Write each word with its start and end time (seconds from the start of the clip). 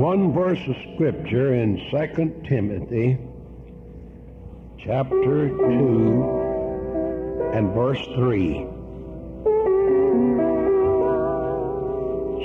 one 0.00 0.32
verse 0.32 0.58
of 0.66 0.74
scripture 0.94 1.52
in 1.52 1.76
2 1.90 2.42
Timothy 2.48 3.18
chapter 4.78 5.50
2 5.50 7.52
and 7.52 7.74
verse 7.74 8.00
3. 8.14 8.66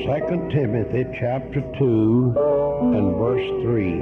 2 0.03 0.49
Timothy 0.51 1.05
chapter 1.17 1.61
2 1.79 2.33
and 2.93 3.15
verse 3.15 3.47
3. 3.63 4.01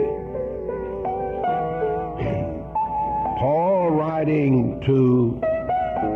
Paul 3.37 3.91
writing 3.91 4.81
to 4.87 5.39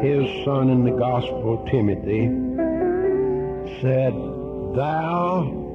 his 0.02 0.26
son 0.44 0.72
in 0.72 0.84
the 0.84 0.98
gospel, 0.98 1.64
Timothy, 1.70 2.32
said, 3.80 4.16
Thou 4.76 5.67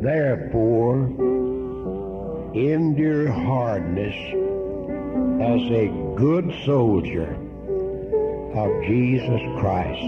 therefore 0.00 1.06
endure 2.54 3.30
hardness 3.30 4.14
as 5.42 5.60
a 5.70 5.88
good 6.16 6.52
soldier 6.64 7.34
of 8.54 8.84
Jesus 8.84 9.40
Christ. 9.58 10.02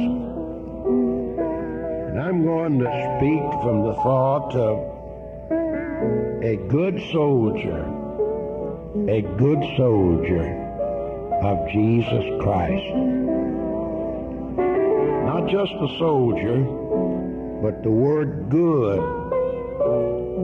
And 2.09 2.21
I'm 2.21 2.45
going 2.45 2.79
to 2.79 2.87
speak 3.17 3.43
from 3.63 3.83
the 3.83 3.95
thought 3.95 4.55
of 4.55 4.79
a 6.43 6.57
good 6.69 7.01
soldier, 7.13 7.85
a 9.09 9.23
good 9.23 9.63
soldier 9.77 10.47
of 11.43 11.69
Jesus 11.71 12.25
Christ. 12.43 12.95
Not 15.27 15.49
just 15.49 15.73
a 15.73 15.89
soldier, 15.99 16.61
but 17.63 17.83
the 17.83 17.91
word 17.91 18.49
good 18.51 19.01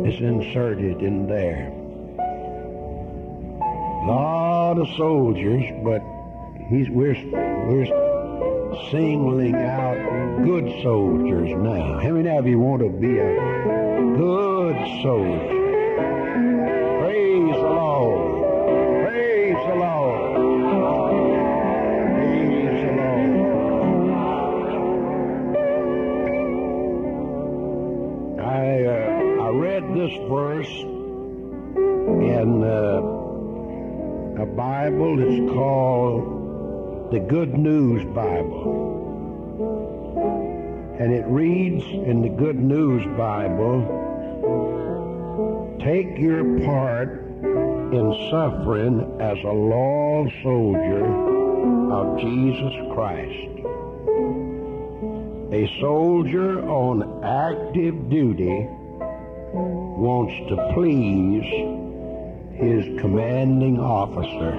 is 0.06 0.20
inserted 0.20 1.02
in 1.02 1.26
there. 1.26 1.68
A 3.58 4.06
lot 4.06 4.78
of 4.78 4.86
soldiers, 4.96 5.64
but 5.82 6.00
he's 6.68 6.88
we're 6.90 7.16
we're 7.66 7.86
singling 8.90 9.56
out 9.56 9.96
good 10.44 10.82
soldiers 10.82 11.50
now. 11.60 11.98
How 11.98 12.10
many 12.10 12.28
of 12.28 12.46
you 12.46 12.58
want 12.60 12.82
to 12.82 12.88
be 12.88 13.18
a 13.18 13.34
good 14.16 15.02
soldier? 15.02 15.55
This 30.06 30.18
verse 30.28 30.70
in 31.74 32.62
uh, 32.62 33.02
a 34.40 34.46
Bible. 34.46 35.18
It's 35.18 35.52
called 35.52 37.10
the 37.10 37.18
Good 37.18 37.54
News 37.58 38.04
Bible. 38.14 38.84
And 41.00 41.12
it 41.12 41.26
reads 41.26 41.84
in 41.86 42.22
the 42.22 42.28
Good 42.28 42.54
News 42.54 43.04
Bible, 43.16 43.82
take 45.80 46.16
your 46.18 46.60
part 46.60 47.24
in 47.92 48.14
suffering 48.30 49.20
as 49.20 49.38
a 49.42 49.50
loyal 49.50 50.30
soldier 50.44 51.04
of 51.92 52.20
Jesus 52.20 52.74
Christ. 52.94 53.48
A 55.52 55.66
soldier 55.80 56.64
on 56.68 57.24
active 57.24 58.08
duty 58.08 58.68
wants 59.96 60.34
to 60.50 60.56
please 60.74 61.42
his 62.54 63.00
commanding 63.00 63.80
officer. 63.80 64.52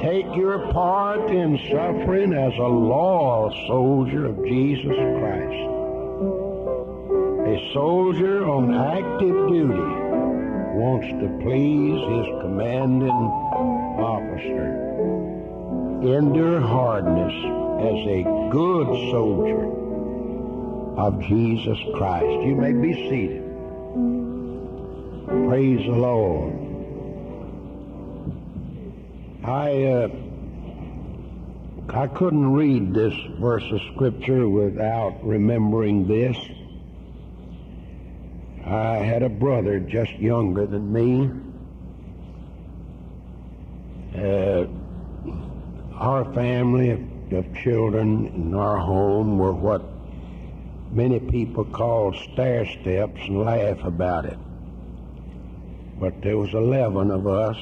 Take 0.00 0.34
your 0.34 0.72
part 0.72 1.30
in 1.30 1.58
suffering 1.70 2.32
as 2.32 2.54
a 2.56 2.62
loyal 2.62 3.52
soldier 3.66 4.26
of 4.26 4.42
Jesus 4.46 4.96
Christ. 4.96 5.68
A 7.48 7.70
soldier 7.74 8.48
on 8.48 8.72
active 8.72 9.48
duty 9.48 9.74
wants 10.74 11.08
to 11.08 11.28
please 11.42 12.00
his 12.16 12.42
commanding 12.42 13.10
officer. 14.00 14.89
Endure 16.02 16.60
hardness 16.60 17.34
as 17.78 18.06
a 18.08 18.22
good 18.50 18.86
soldier 19.10 19.66
of 20.98 21.20
Jesus 21.20 21.78
Christ. 21.94 22.46
You 22.46 22.56
may 22.56 22.72
be 22.72 22.94
seated. 22.94 23.44
Praise 25.26 25.84
the 25.86 25.92
Lord. 25.92 26.54
I 29.44 29.82
uh, 29.84 30.08
I 31.92 32.06
couldn't 32.06 32.50
read 32.52 32.94
this 32.94 33.14
verse 33.38 33.64
of 33.70 33.80
scripture 33.92 34.48
without 34.48 35.22
remembering 35.22 36.08
this. 36.08 36.36
I 38.64 38.96
had 39.04 39.22
a 39.22 39.28
brother 39.28 39.80
just 39.80 40.12
younger 40.12 40.66
than 40.66 40.90
me. 40.92 41.30
Uh, 44.16 44.66
our 46.00 46.24
family 46.32 46.90
of, 46.90 47.00
of 47.32 47.54
children 47.54 48.26
in 48.28 48.54
our 48.54 48.78
home 48.78 49.38
were 49.38 49.52
what 49.52 49.82
many 50.90 51.20
people 51.20 51.64
call 51.64 52.14
stair 52.32 52.64
steps 52.66 53.20
and 53.20 53.44
laugh 53.44 53.84
about 53.84 54.24
it. 54.24 54.38
But 56.00 56.22
there 56.22 56.38
was 56.38 56.54
11 56.54 57.10
of 57.10 57.26
us, 57.26 57.56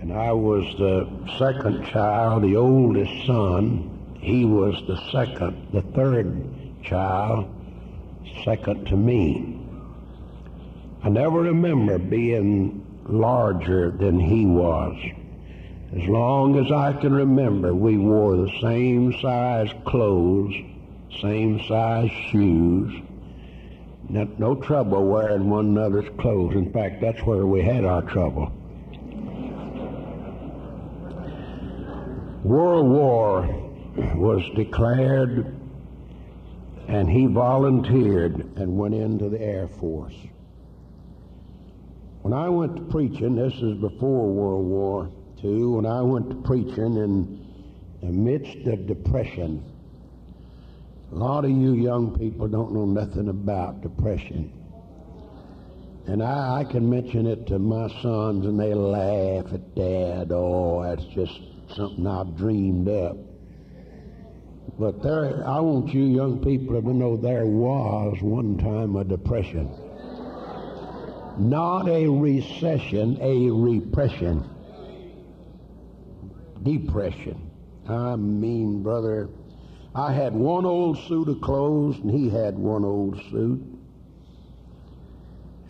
and 0.00 0.12
I 0.12 0.30
was 0.32 0.64
the 0.78 1.08
second 1.38 1.86
child, 1.86 2.44
the 2.44 2.56
oldest 2.56 3.26
son. 3.26 3.90
He 4.20 4.44
was 4.44 4.80
the 4.86 4.96
second, 5.10 5.68
the 5.72 5.82
third 5.92 6.46
child, 6.84 7.52
second 8.44 8.86
to 8.86 8.96
me. 8.96 9.60
I 11.02 11.08
never 11.08 11.40
remember 11.40 11.98
being 11.98 12.86
larger 13.06 13.90
than 13.90 14.20
he 14.20 14.46
was. 14.46 14.96
As 15.96 16.08
long 16.08 16.58
as 16.58 16.72
I 16.72 16.92
can 16.94 17.14
remember, 17.14 17.72
we 17.72 17.96
wore 17.98 18.36
the 18.36 18.50
same 18.60 19.12
size 19.20 19.70
clothes, 19.84 20.52
same 21.20 21.60
size 21.68 22.10
shoes. 22.32 23.00
No, 24.08 24.56
trouble 24.56 25.06
wearing 25.06 25.48
one 25.48 25.66
another's 25.66 26.08
clothes. 26.18 26.56
In 26.56 26.72
fact, 26.72 27.00
that's 27.00 27.20
where 27.22 27.46
we 27.46 27.62
had 27.62 27.84
our 27.84 28.02
trouble. 28.02 28.50
World 32.42 32.88
War 32.88 33.42
was 34.16 34.42
declared, 34.56 35.54
and 36.88 37.08
he 37.08 37.26
volunteered 37.26 38.56
and 38.56 38.76
went 38.76 38.94
into 38.94 39.28
the 39.28 39.40
Air 39.40 39.68
Force. 39.68 40.16
When 42.22 42.32
I 42.32 42.48
went 42.48 42.74
to 42.76 42.82
preaching, 42.82 43.36
this 43.36 43.54
is 43.54 43.74
before 43.74 44.26
World 44.26 44.66
War 44.66 45.10
II, 45.44 45.64
when 45.66 45.86
I 45.86 46.00
went 46.00 46.30
to 46.30 46.36
preaching 46.36 46.96
in 46.96 47.46
the 48.00 48.06
midst 48.06 48.66
of 48.66 48.86
depression, 48.86 49.62
a 51.12 51.14
lot 51.14 51.44
of 51.44 51.50
you 51.50 51.74
young 51.74 52.18
people 52.18 52.48
don't 52.48 52.72
know 52.72 52.86
nothing 52.86 53.28
about 53.28 53.82
depression. 53.82 54.52
And 56.06 56.22
I, 56.22 56.60
I 56.60 56.64
can 56.64 56.88
mention 56.88 57.26
it 57.26 57.46
to 57.48 57.58
my 57.58 57.88
sons 58.02 58.46
and 58.46 58.58
they 58.58 58.74
laugh 58.74 59.52
at 59.52 59.74
dad. 59.74 60.32
Oh, 60.32 60.82
that's 60.82 61.04
just 61.14 61.40
something 61.74 62.06
I've 62.06 62.36
dreamed 62.36 62.88
up. 62.88 63.16
But 64.78 65.02
there, 65.02 65.46
I 65.46 65.60
want 65.60 65.94
you 65.94 66.04
young 66.04 66.42
people 66.42 66.80
to 66.80 66.92
know 66.92 67.16
there 67.16 67.46
was 67.46 68.16
one 68.20 68.58
time 68.58 68.96
a 68.96 69.04
depression. 69.04 69.70
Not 71.38 71.88
a 71.88 72.06
recession, 72.06 73.18
a 73.20 73.50
repression. 73.50 74.53
Depression. 76.64 77.50
I 77.88 78.16
mean, 78.16 78.82
brother, 78.82 79.28
I 79.94 80.12
had 80.12 80.34
one 80.34 80.64
old 80.64 80.98
suit 81.06 81.28
of 81.28 81.40
clothes 81.40 81.98
and 81.98 82.10
he 82.10 82.28
had 82.28 82.58
one 82.58 82.84
old 82.84 83.20
suit. 83.30 83.62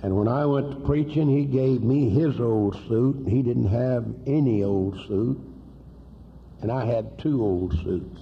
And 0.03 0.17
when 0.17 0.29
I 0.29 0.47
went 0.47 0.71
to 0.71 0.77
preaching, 0.77 1.29
he 1.29 1.45
gave 1.45 1.83
me 1.83 2.11
his 2.11 2.39
old 2.39 2.77
suit. 2.89 3.27
He 3.27 3.43
didn't 3.43 3.69
have 3.69 4.07
any 4.27 4.63
old 4.63 4.97
suit. 5.09 5.39
And 6.63 6.71
I 6.71 6.85
had 6.85 7.19
two 7.19 7.43
old 7.43 7.73
suits. 7.83 8.21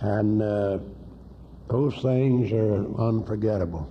And 0.00 0.42
uh, 0.42 0.78
those 1.68 1.94
things 2.02 2.52
are 2.52 2.84
unforgettable. 3.00 3.88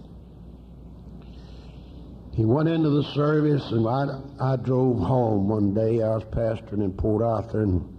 He 2.36 2.44
went 2.44 2.68
into 2.68 2.90
the 2.90 3.04
service, 3.14 3.64
and 3.72 3.88
I, 3.88 4.20
I 4.42 4.58
drove 4.58 5.00
home 5.00 5.48
one 5.48 5.74
day. 5.74 6.04
I 6.04 6.16
was 6.16 6.26
pastoring 6.26 6.84
in 6.84 6.92
Port 6.92 7.24
Arthur, 7.24 7.62
and 7.62 7.98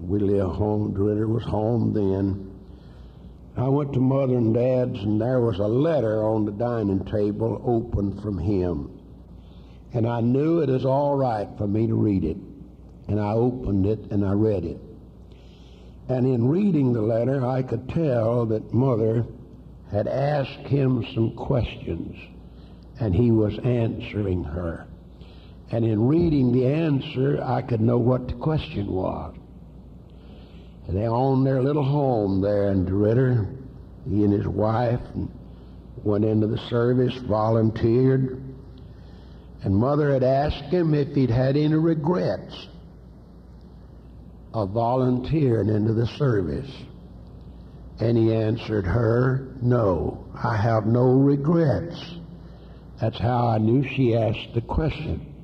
we 0.00 0.18
lived 0.18 0.54
home. 0.54 0.94
DeRidder 0.94 1.28
was 1.28 1.44
home 1.44 1.92
then. 1.92 2.50
I 3.54 3.68
went 3.68 3.92
to 3.92 4.00
Mother 4.00 4.38
and 4.38 4.54
Dad's, 4.54 4.98
and 5.00 5.20
there 5.20 5.42
was 5.42 5.58
a 5.58 5.68
letter 5.68 6.24
on 6.24 6.46
the 6.46 6.52
dining 6.52 7.04
table 7.04 7.60
open 7.66 8.18
from 8.22 8.38
him. 8.38 8.98
And 9.92 10.06
I 10.06 10.22
knew 10.22 10.60
it 10.60 10.70
was 10.70 10.86
all 10.86 11.14
right 11.14 11.48
for 11.58 11.66
me 11.66 11.86
to 11.86 11.94
read 11.94 12.24
it. 12.24 12.38
And 13.08 13.20
I 13.20 13.32
opened 13.32 13.84
it 13.84 14.10
and 14.10 14.24
I 14.24 14.32
read 14.32 14.64
it. 14.64 14.80
And 16.08 16.26
in 16.26 16.48
reading 16.48 16.94
the 16.94 17.02
letter, 17.02 17.44
I 17.44 17.62
could 17.62 17.90
tell 17.90 18.46
that 18.46 18.72
Mother 18.72 19.26
had 19.90 20.08
asked 20.08 20.66
him 20.66 21.04
some 21.14 21.34
questions 21.34 22.16
and 23.00 23.14
he 23.14 23.30
was 23.30 23.58
answering 23.64 24.44
her. 24.44 24.86
And 25.70 25.84
in 25.84 26.06
reading 26.06 26.52
the 26.52 26.66
answer, 26.66 27.42
I 27.42 27.62
could 27.62 27.80
know 27.80 27.98
what 27.98 28.26
the 28.26 28.34
question 28.34 28.90
was. 28.90 29.34
And 30.86 30.96
they 30.96 31.06
owned 31.06 31.46
their 31.46 31.62
little 31.62 31.84
home 31.84 32.40
there 32.40 32.70
in 32.70 32.86
DeRidder. 32.86 33.54
He 34.08 34.24
and 34.24 34.32
his 34.32 34.46
wife 34.46 35.00
went 36.02 36.24
into 36.24 36.46
the 36.46 36.58
service, 36.70 37.14
volunteered. 37.28 38.42
And 39.62 39.76
Mother 39.76 40.12
had 40.12 40.22
asked 40.22 40.72
him 40.72 40.94
if 40.94 41.14
he'd 41.14 41.30
had 41.30 41.56
any 41.56 41.74
regrets 41.74 42.68
of 44.54 44.70
volunteering 44.70 45.68
into 45.68 45.92
the 45.92 46.06
service. 46.06 46.70
And 48.00 48.16
he 48.16 48.34
answered 48.34 48.86
her, 48.86 49.48
No, 49.60 50.24
I 50.42 50.56
have 50.56 50.86
no 50.86 51.12
regrets. 51.12 52.18
That's 53.00 53.18
how 53.18 53.48
I 53.48 53.58
knew 53.58 53.86
she 53.94 54.16
asked 54.16 54.54
the 54.54 54.60
question. 54.60 55.34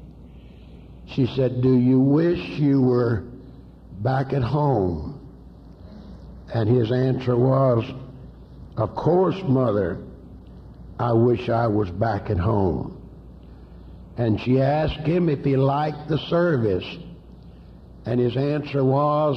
She 1.06 1.26
said, 1.36 1.62
Do 1.62 1.78
you 1.78 2.00
wish 2.00 2.40
you 2.58 2.82
were 2.82 3.24
back 4.00 4.32
at 4.32 4.42
home? 4.42 5.20
And 6.52 6.68
his 6.68 6.90
answer 6.90 7.36
was, 7.36 7.84
Of 8.76 8.94
course, 8.96 9.40
Mother, 9.44 9.98
I 10.98 11.12
wish 11.12 11.48
I 11.48 11.66
was 11.68 11.90
back 11.90 12.30
at 12.30 12.38
home. 12.38 13.00
And 14.16 14.40
she 14.40 14.60
asked 14.60 15.06
him 15.06 15.28
if 15.28 15.44
he 15.44 15.56
liked 15.56 16.08
the 16.08 16.18
service. 16.18 16.84
And 18.06 18.20
his 18.20 18.36
answer 18.36 18.84
was, 18.84 19.36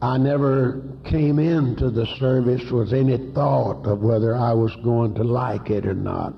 I 0.00 0.18
never 0.18 0.82
came 1.04 1.38
into 1.38 1.90
the 1.90 2.06
service 2.18 2.68
with 2.70 2.92
any 2.92 3.32
thought 3.32 3.86
of 3.86 4.02
whether 4.02 4.34
I 4.34 4.52
was 4.52 4.74
going 4.82 5.14
to 5.14 5.22
like 5.22 5.70
it 5.70 5.86
or 5.86 5.94
not. 5.94 6.34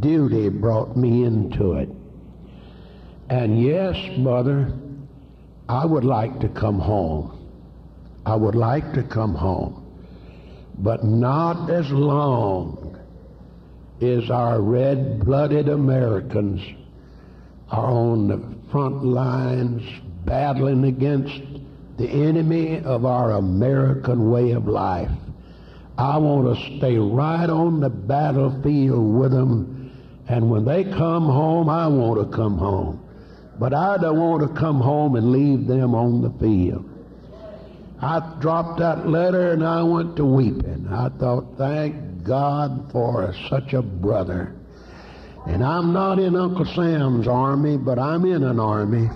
Duty 0.00 0.48
brought 0.48 0.96
me 0.96 1.24
into 1.24 1.74
it. 1.74 1.88
And 3.28 3.60
yes, 3.62 3.96
Mother, 4.18 4.72
I 5.68 5.84
would 5.86 6.04
like 6.04 6.40
to 6.40 6.48
come 6.48 6.78
home. 6.78 7.38
I 8.24 8.36
would 8.36 8.54
like 8.54 8.92
to 8.94 9.02
come 9.02 9.34
home. 9.34 9.78
But 10.78 11.04
not 11.04 11.70
as 11.70 11.90
long 11.90 12.98
as 14.00 14.30
our 14.30 14.60
red-blooded 14.60 15.68
Americans 15.68 16.60
are 17.70 17.90
on 17.90 18.28
the 18.28 18.70
front 18.70 19.04
lines 19.04 19.82
battling 20.24 20.84
against 20.84 21.40
the 21.96 22.08
enemy 22.08 22.80
of 22.80 23.04
our 23.04 23.32
American 23.32 24.30
way 24.30 24.52
of 24.52 24.66
life. 24.66 25.10
I 25.98 26.16
want 26.18 26.56
to 26.56 26.78
stay 26.78 26.96
right 26.96 27.48
on 27.48 27.80
the 27.80 27.90
battlefield 27.90 29.14
with 29.14 29.32
them. 29.32 29.71
And 30.28 30.50
when 30.50 30.64
they 30.64 30.84
come 30.84 31.24
home, 31.24 31.68
I 31.68 31.86
want 31.88 32.20
to 32.20 32.36
come 32.36 32.58
home. 32.58 33.00
But 33.58 33.74
I 33.74 33.96
don't 33.98 34.18
want 34.18 34.42
to 34.42 34.60
come 34.60 34.80
home 34.80 35.16
and 35.16 35.30
leave 35.32 35.66
them 35.66 35.94
on 35.94 36.22
the 36.22 36.30
field. 36.38 36.88
I 38.00 38.36
dropped 38.40 38.80
that 38.80 39.08
letter 39.08 39.52
and 39.52 39.64
I 39.64 39.82
went 39.82 40.16
to 40.16 40.24
weeping. 40.24 40.88
I 40.90 41.08
thought, 41.10 41.56
thank 41.56 42.24
God 42.24 42.90
for 42.90 43.32
such 43.48 43.72
a 43.72 43.82
brother. 43.82 44.54
And 45.46 45.62
I'm 45.62 45.92
not 45.92 46.18
in 46.18 46.34
Uncle 46.36 46.64
Sam's 46.64 47.28
army, 47.28 47.76
but 47.76 47.98
I'm 47.98 48.24
in 48.24 48.42
an 48.42 48.58
army. 48.58 49.08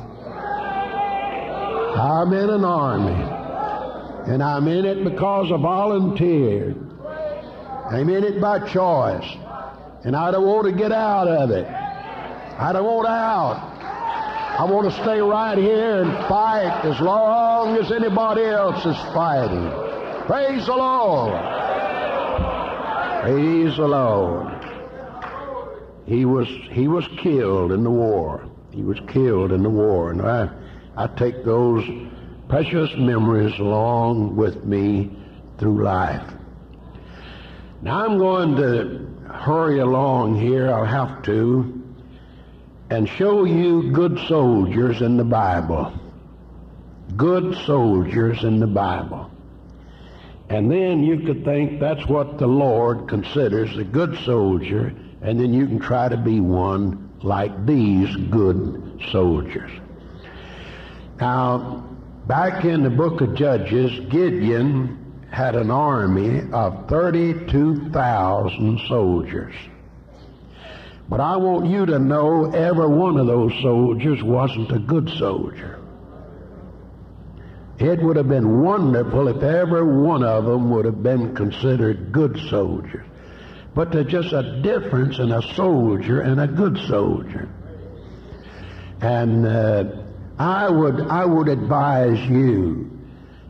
I'm 1.97 2.33
in 2.33 2.51
an 2.51 2.65
army. 2.65 4.33
And 4.33 4.43
I'm 4.43 4.69
in 4.69 4.85
it 4.85 5.05
because 5.05 5.51
I 5.53 5.57
volunteered. 5.57 6.77
I'm 7.91 8.09
in 8.09 8.25
it 8.25 8.41
by 8.41 8.59
choice. 8.73 9.25
And 10.07 10.15
I 10.15 10.31
don't 10.31 10.47
want 10.47 10.67
to 10.67 10.73
get 10.73 10.93
out 10.93 11.27
of 11.27 11.51
it. 11.51 11.67
I 11.67 12.73
don't 12.73 12.85
want 12.85 13.09
out. 13.09 13.57
I 14.57 14.65
want 14.65 14.89
to 14.89 15.03
stay 15.03 15.21
right 15.21 15.59
here 15.59 16.01
and 16.01 16.13
fight 16.29 16.85
as 16.85 17.01
long 17.01 17.77
as 17.77 17.91
anybody 17.91 18.45
else 18.45 18.87
is 18.87 18.97
fighting. 19.13 19.69
Praise 20.29 20.65
the 20.65 20.77
Lord. 20.77 21.33
Praise 23.23 23.77
the 23.77 23.89
Lord. 23.89 24.53
He 26.07 26.25
was 26.25 26.47
he 26.71 26.87
was 26.87 27.09
killed 27.21 27.73
in 27.73 27.83
the 27.83 27.91
war. 27.91 28.49
He 28.71 28.83
was 28.83 29.01
killed 29.09 29.51
in 29.51 29.65
the 29.65 29.71
war, 29.71 30.13
and 30.13 30.23
I 30.23 30.49
I 30.97 31.09
take 31.09 31.45
those 31.45 31.85
precious 32.49 32.91
memories 32.97 33.59
along 33.59 34.37
with 34.37 34.65
me 34.65 35.11
through 35.59 35.83
life. 35.83 36.33
Now 37.83 38.07
I'm 38.07 38.19
going 38.19 38.55
to 38.55 39.16
hurry 39.37 39.79
along 39.79 40.41
here. 40.41 40.73
I'll 40.73 40.85
have 40.85 41.23
to 41.23 41.83
and 42.91 43.09
show 43.09 43.45
you 43.45 43.91
good 43.91 44.19
soldiers 44.29 45.03
in 45.03 45.17
the 45.17 45.25
Bible. 45.25 45.93
Good 47.17 47.57
soldiers 47.67 48.45
in 48.45 48.61
the 48.61 48.67
Bible. 48.67 49.31
And 50.49 50.71
then 50.71 51.03
you 51.03 51.21
could 51.21 51.45
think 51.45 51.81
that's 51.81 52.07
what 52.07 52.39
the 52.39 52.47
Lord 52.47 53.09
considers 53.09 53.77
a 53.77 53.85
good 53.85 54.17
soldier, 54.25 54.95
and 55.23 55.41
then 55.41 55.53
you 55.53 55.67
can 55.67 55.81
try 55.81 56.09
to 56.09 56.17
be 56.17 56.39
one 56.39 57.11
like 57.23 57.67
these 57.67 58.15
good 58.31 59.03
soldiers. 59.11 59.71
Now, 61.19 61.89
back 62.27 62.65
in 62.65 62.85
the 62.85 62.91
book 62.91 63.21
of 63.23 63.35
Judges, 63.35 63.91
Gideon 64.09 65.06
had 65.37 65.55
an 65.55 65.71
army 65.71 66.41
of 66.51 66.89
32,000 66.89 68.81
soldiers. 68.89 69.55
But 71.11 71.21
I 71.21 71.37
want 71.37 71.67
you 71.67 71.85
to 71.85 71.99
know 71.99 72.51
every 72.53 72.89
one 72.89 73.19
of 73.19 73.27
those 73.27 73.53
soldiers 73.61 74.23
wasn't 74.23 74.73
a 74.73 74.79
good 74.79 75.11
soldier. 75.19 75.79
It 77.79 78.03
would 78.03 78.17
have 78.17 78.31
been 78.31 78.63
wonderful 78.63 79.29
if 79.29 79.43
every 79.43 79.85
one 79.85 80.25
of 80.25 80.47
them 80.47 80.71
would 80.71 80.87
have 80.87 81.03
been 81.03 81.37
considered 81.37 82.13
good 82.13 82.39
soldiers. 82.49 83.05
But 83.75 83.93
there's 83.93 84.11
just 84.11 84.33
a 84.33 84.63
difference 84.63 85.19
in 85.19 85.33
a 85.33 85.43
soldier 85.55 86.23
and 86.23 86.41
a 86.41 86.47
good 86.47 86.79
soldier. 86.89 87.47
And 89.03 89.47
uh, 89.47 89.85
I 90.39 90.71
would 90.71 90.99
I 90.99 91.27
would 91.27 91.49
advise 91.49 92.27
you 92.27 92.96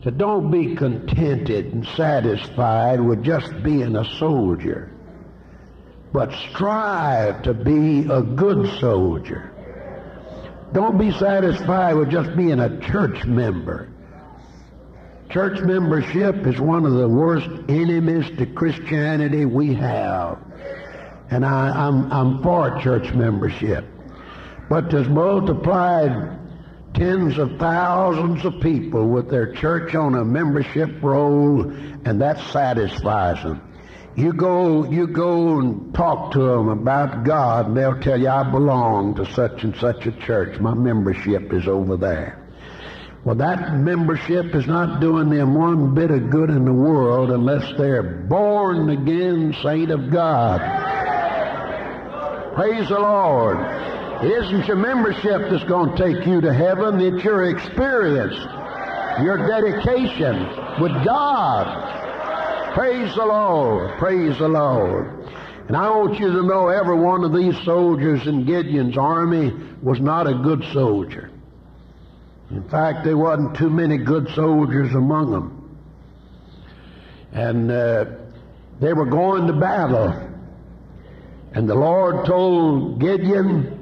to 0.07 0.13
don't 0.13 0.51
be 0.53 0.77
contented 0.77 1.75
and 1.75 1.87
satisfied 1.97 3.01
with 3.01 3.25
just 3.25 3.51
being 3.63 3.97
a 3.97 4.05
soldier 4.19 4.97
but 6.13 6.33
strive 6.51 7.43
to 7.43 7.53
be 7.53 8.09
a 8.11 8.23
good 8.23 8.81
soldier. 8.81 9.53
Don't 10.73 10.97
be 10.97 11.13
satisfied 11.13 11.95
with 11.95 12.09
just 12.11 12.35
being 12.37 12.59
a 12.61 12.81
church 12.81 13.27
member. 13.27 13.89
Church 15.29 15.61
membership 15.61 16.47
is 16.47 16.59
one 16.59 16.87
of 16.87 16.93
the 16.93 17.09
worst 17.09 17.51
enemies 17.69 18.25
to 18.39 18.47
Christianity 18.47 19.45
we 19.45 19.75
have. 19.75 20.39
And 21.31 21.45
I, 21.45 21.69
am 21.69 22.11
I'm, 22.11 22.13
I'm 22.13 22.43
for 22.43 22.81
church 22.81 23.13
membership. 23.13 23.85
But 24.71 24.91
there's 24.91 25.09
multiplied 25.09 26.36
tens 26.97 27.39
of 27.39 27.59
thousands 27.59 28.45
of 28.45 28.61
people 28.61 29.09
with 29.09 29.31
their 29.31 29.53
church 29.53 29.95
on 29.95 30.15
a 30.15 30.25
membership 30.25 31.03
roll, 31.03 31.71
and 31.71 32.21
that 32.21 32.39
satisfies 32.53 33.43
them. 33.43 33.61
You 34.17 34.33
go, 34.33 34.85
you 34.91 35.07
go 35.07 35.59
and 35.59 35.95
talk 35.95 36.33
to 36.33 36.39
them 36.39 36.69
about 36.69 37.25
God, 37.25 37.67
and 37.67 37.77
they'll 37.77 38.01
tell 38.01 38.19
you, 38.19 38.29
I 38.29 38.51
belong 38.51 39.15
to 39.17 39.31
such 39.35 39.63
and 39.63 39.77
such 39.77 40.07
a 40.07 40.13
church. 40.13 40.59
My 40.59 40.73
membership 40.73 41.53
is 41.53 41.69
over 41.69 41.99
there. 41.99 42.43
Well, 43.25 43.35
that 43.35 43.75
membership 43.75 44.55
is 44.55 44.67
not 44.67 45.01
doing 45.01 45.29
them 45.29 45.55
one 45.55 45.95
bit 45.95 46.11
of 46.11 46.31
good 46.31 46.49
in 46.49 46.65
the 46.65 46.73
world 46.73 47.31
unless 47.31 47.77
they're 47.77 48.03
born 48.03 48.89
again 48.89 49.55
saint 49.63 49.91
of 49.91 50.11
God. 50.11 50.61
Praise 52.55 52.89
the 52.89 52.99
Lord. 52.99 53.59
Isn't 54.23 54.67
your 54.67 54.77
membership 54.77 55.51
that's 55.51 55.65
going 55.65 55.95
to 55.95 56.03
take 56.03 56.27
you 56.27 56.41
to 56.41 56.53
heaven. 56.53 57.01
It's 57.01 57.23
your 57.23 57.51
experience, 57.51 58.35
your 59.23 59.47
dedication 59.47 60.39
with 60.81 60.93
God. 61.05 62.73
Praise 62.73 63.15
the 63.15 63.27
Lord. 63.27 63.99
Praise 63.99 64.39
the 64.39 64.49
Lord. 64.49 65.29
And 65.69 65.77
I 65.77 65.91
want 65.91 66.19
you 66.19 66.33
to 66.33 66.43
know 66.45 66.69
every 66.69 66.97
one 66.97 67.25
of 67.25 67.35
these 67.35 67.63
soldiers 67.65 68.27
in 68.27 68.47
Gideon's 68.47 68.97
army 68.97 69.53
was 69.83 70.01
not 70.01 70.27
a 70.27 70.35
good 70.35 70.65
soldier. 70.73 71.31
In 72.51 72.67
fact, 72.71 73.05
there 73.05 73.19
wasn't 73.19 73.57
too 73.57 73.69
many 73.69 73.99
good 73.99 74.31
soldiers 74.35 74.95
among 74.95 75.31
them. 75.31 75.79
And 77.33 77.71
uh, 77.71 78.05
they 78.81 78.95
were 78.95 79.07
going 79.07 79.47
to 79.49 79.53
battle. 79.53 80.33
And 81.53 81.69
the 81.69 81.75
Lord 81.75 82.25
told 82.25 82.99
Gideon 83.01 83.76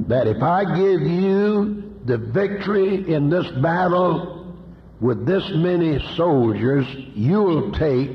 that 0.00 0.26
if 0.26 0.42
I 0.42 0.64
give 0.64 1.02
you 1.02 1.94
the 2.04 2.18
victory 2.18 3.12
in 3.12 3.30
this 3.30 3.46
battle 3.62 4.54
with 5.00 5.26
this 5.26 5.44
many 5.54 5.98
soldiers, 6.16 6.86
you'll 7.14 7.72
take 7.72 8.10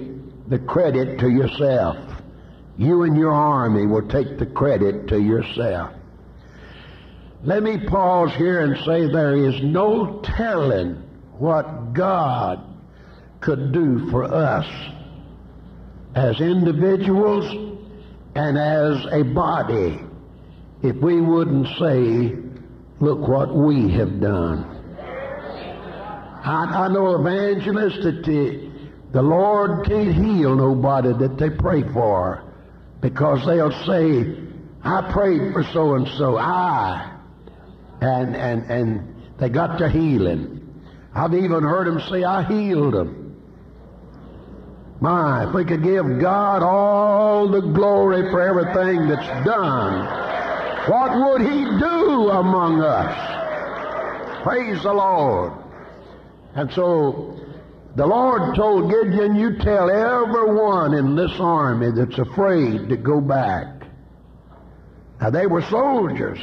the 0.49 0.59
credit 0.59 1.19
to 1.19 1.29
yourself. 1.29 1.97
You 2.77 3.03
and 3.03 3.17
your 3.17 3.31
army 3.31 3.85
will 3.85 4.07
take 4.07 4.37
the 4.37 4.45
credit 4.45 5.07
to 5.09 5.19
yourself. 5.19 5.93
Let 7.43 7.63
me 7.63 7.77
pause 7.87 8.33
here 8.35 8.63
and 8.63 8.77
say 8.85 9.11
there 9.11 9.35
is 9.35 9.61
no 9.63 10.21
telling 10.23 10.95
what 11.37 11.93
God 11.93 12.63
could 13.39 13.71
do 13.71 14.09
for 14.11 14.23
us 14.23 14.67
as 16.13 16.39
individuals 16.39 17.79
and 18.35 18.57
as 18.57 19.05
a 19.11 19.23
body 19.23 19.99
if 20.83 20.95
we 20.97 21.21
wouldn't 21.21 21.67
say, 21.79 22.35
look 22.99 23.27
what 23.27 23.55
we 23.55 23.91
have 23.91 24.19
done. 24.19 24.65
I, 26.43 26.85
I 26.85 26.87
know 26.87 27.15
evangelists 27.15 28.03
that 28.03 28.23
the, 28.25 28.71
the 29.11 29.21
Lord 29.21 29.85
can't 29.85 30.13
heal 30.13 30.55
nobody 30.55 31.13
that 31.13 31.37
they 31.37 31.49
pray 31.51 31.83
for 31.93 32.43
because 32.99 33.45
they'll 33.45 33.71
say, 33.85 34.35
I 34.83 35.11
prayed 35.11 35.53
for 35.53 35.63
so 35.71 35.95
and 35.95 36.07
so. 36.17 36.37
I 36.37 37.11
and 38.01 38.35
and 38.35 38.63
and 38.71 39.15
they 39.37 39.49
got 39.49 39.77
to 39.77 39.89
healing. 39.89 40.57
I've 41.13 41.33
even 41.33 41.63
heard 41.63 41.87
them 41.87 42.01
say, 42.09 42.23
"I 42.23 42.43
healed 42.43 42.93
them." 42.93 43.17
My, 44.99 45.47
if 45.47 45.53
we 45.53 45.65
could 45.65 45.83
give 45.83 46.19
God 46.19 46.61
all 46.61 47.47
the 47.47 47.61
glory 47.61 48.29
for 48.29 48.41
everything 48.41 49.07
that's 49.07 49.45
done, 49.45 50.30
what 50.87 51.11
would 51.15 51.41
He 51.41 51.63
do 51.79 52.29
among 52.29 52.81
us? 52.81 54.43
Praise 54.43 54.83
the 54.83 54.93
Lord. 54.93 55.53
And 56.55 56.71
so 56.73 57.39
the 57.95 58.05
Lord 58.05 58.55
told 58.55 58.91
Gideon, 58.91 59.35
You 59.35 59.57
tell 59.59 59.89
everyone 59.89 60.93
in 60.93 61.15
this 61.15 61.31
army 61.39 61.91
that's 61.91 62.17
afraid 62.17 62.89
to 62.89 62.97
go 62.97 63.21
back. 63.21 63.67
Now, 65.19 65.29
they 65.29 65.45
were 65.45 65.61
soldiers 65.61 66.39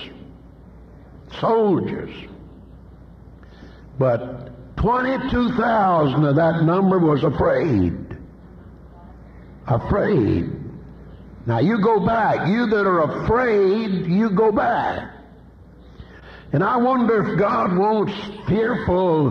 soldiers. 1.40 2.10
But 3.98 4.76
22,000 4.76 6.24
of 6.24 6.36
that 6.36 6.62
number 6.62 6.98
was 6.98 7.22
afraid. 7.24 7.94
Afraid. 9.66 10.50
Now 11.48 11.60
you 11.60 11.80
go 11.80 11.98
back. 12.04 12.46
You 12.46 12.66
that 12.66 12.86
are 12.86 13.24
afraid, 13.24 14.06
you 14.06 14.28
go 14.28 14.52
back. 14.52 15.14
And 16.52 16.62
I 16.62 16.76
wonder 16.76 17.22
if 17.32 17.38
God 17.38 17.74
wants 17.74 18.12
fearful 18.46 19.30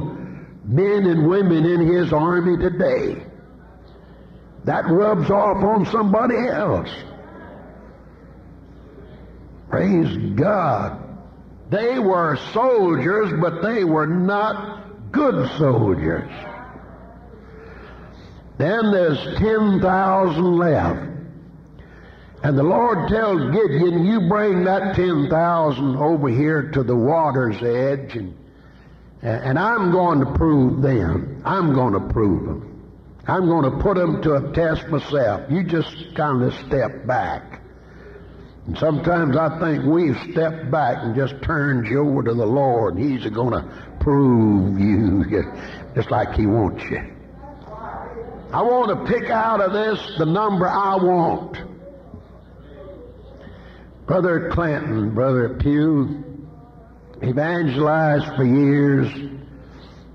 men 0.66 1.06
and 1.06 1.28
women 1.28 1.64
in 1.64 1.86
His 1.86 2.12
army 2.12 2.58
today. 2.58 3.24
That 4.64 4.88
rubs 4.88 5.30
off 5.30 5.64
on 5.64 5.86
somebody 5.86 6.48
else. 6.48 6.90
Praise 9.70 10.18
God. 10.34 11.00
They 11.70 12.00
were 12.00 12.40
soldiers, 12.52 13.32
but 13.40 13.62
they 13.62 13.84
were 13.84 14.08
not 14.08 15.12
good 15.12 15.48
soldiers. 15.60 16.32
Then 18.58 18.92
there's 18.92 19.24
10,000 19.38 20.58
left. 20.58 21.07
And 22.48 22.58
the 22.58 22.64
Lord 22.64 23.10
tells 23.10 23.42
Gideon, 23.54 24.06
you 24.06 24.22
bring 24.22 24.64
that 24.64 24.96
10,000 24.96 25.98
over 25.98 26.30
here 26.30 26.72
to 26.72 26.82
the 26.82 26.96
water's 26.96 27.62
edge, 27.62 28.16
and, 28.16 28.34
and 29.22 29.60
I'm 29.60 29.92
going 29.92 30.22
to 30.22 30.32
prove 30.32 30.82
them. 30.82 31.42
I'm 31.44 31.74
going 31.74 31.92
to 31.92 32.00
prove 32.14 32.46
them. 32.46 32.90
I'm 33.28 33.48
going 33.48 33.70
to 33.70 33.84
put 33.84 33.98
them 33.98 34.22
to 34.22 34.36
a 34.36 34.54
test 34.54 34.88
myself. 34.88 35.52
You 35.52 35.62
just 35.62 35.94
kind 36.16 36.42
of 36.42 36.54
step 36.68 37.06
back. 37.06 37.60
And 38.68 38.78
sometimes 38.78 39.36
I 39.36 39.60
think 39.60 39.84
we've 39.84 40.18
stepped 40.32 40.72
back 40.72 41.00
and 41.04 41.18
just 41.18 41.44
turned 41.44 41.88
you 41.88 42.00
over 42.00 42.24
to 42.24 42.34
the 42.34 42.46
Lord. 42.46 42.98
He's 42.98 43.26
going 43.26 43.62
to 43.62 43.98
prove 44.00 44.80
you 44.80 45.26
just 45.96 46.12
like 46.12 46.34
He 46.36 46.46
wants 46.46 46.82
you. 46.86 47.14
I 48.54 48.62
want 48.62 49.06
to 49.06 49.14
pick 49.14 49.30
out 49.30 49.60
of 49.60 49.74
this 49.74 50.00
the 50.18 50.26
number 50.26 50.66
I 50.66 50.96
want. 50.96 51.77
Brother 54.08 54.50
Clanton, 54.54 55.14
Brother 55.14 55.50
Pugh, 55.50 56.24
evangelized 57.22 58.38
for 58.38 58.46
years. 58.46 59.12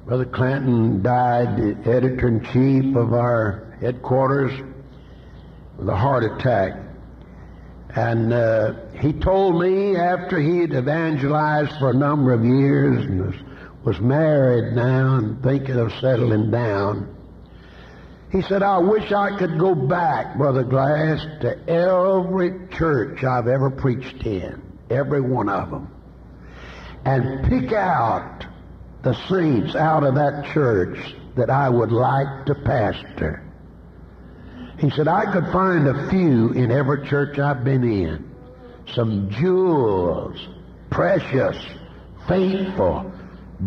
Brother 0.06 0.24
Clanton 0.24 1.02
died, 1.02 1.86
editor 1.86 2.28
in 2.28 2.42
chief 2.42 2.96
of 2.96 3.12
our 3.12 3.76
headquarters, 3.82 4.50
with 5.76 5.90
a 5.90 5.94
heart 5.94 6.24
attack. 6.24 6.72
And 7.94 8.32
uh, 8.32 8.76
he 8.98 9.12
told 9.12 9.60
me 9.60 9.94
after 9.96 10.40
he 10.40 10.60
had 10.60 10.72
evangelized 10.72 11.78
for 11.78 11.90
a 11.90 11.94
number 11.94 12.32
of 12.32 12.46
years 12.46 13.04
and 13.04 13.26
was, 13.26 13.34
was 13.84 14.00
married 14.00 14.74
now 14.74 15.16
and 15.16 15.42
thinking 15.42 15.76
of 15.76 15.92
settling 16.00 16.50
down, 16.50 17.14
he 18.32 18.40
said, 18.40 18.62
I 18.62 18.78
wish 18.78 19.12
I 19.12 19.36
could 19.38 19.58
go 19.58 19.74
back, 19.74 20.38
Brother 20.38 20.64
Glass, 20.64 21.20
to 21.42 21.68
every 21.68 22.66
church 22.70 23.22
I've 23.22 23.46
ever 23.46 23.70
preached 23.70 24.24
in, 24.24 24.62
every 24.88 25.20
one 25.20 25.50
of 25.50 25.70
them, 25.70 25.94
and 27.04 27.46
pick 27.46 27.74
out 27.74 28.46
the 29.02 29.12
saints 29.28 29.74
out 29.74 30.02
of 30.02 30.14
that 30.14 30.46
church 30.54 30.98
that 31.36 31.50
I 31.50 31.68
would 31.68 31.92
like 31.92 32.46
to 32.46 32.54
pastor. 32.54 33.42
He 34.78 34.88
said, 34.90 35.08
I 35.08 35.30
could 35.30 35.52
find 35.52 35.86
a 35.86 36.08
few 36.08 36.52
in 36.52 36.70
every 36.70 37.06
church 37.06 37.38
I've 37.38 37.64
been 37.64 37.84
in. 37.84 38.30
Some 38.94 39.28
jewels, 39.30 40.48
precious, 40.90 41.62
faithful, 42.26 43.12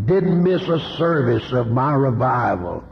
didn't 0.06 0.44
miss 0.44 0.64
a 0.64 0.80
service 0.98 1.52
of 1.52 1.68
my 1.68 1.94
revival, 1.94 2.84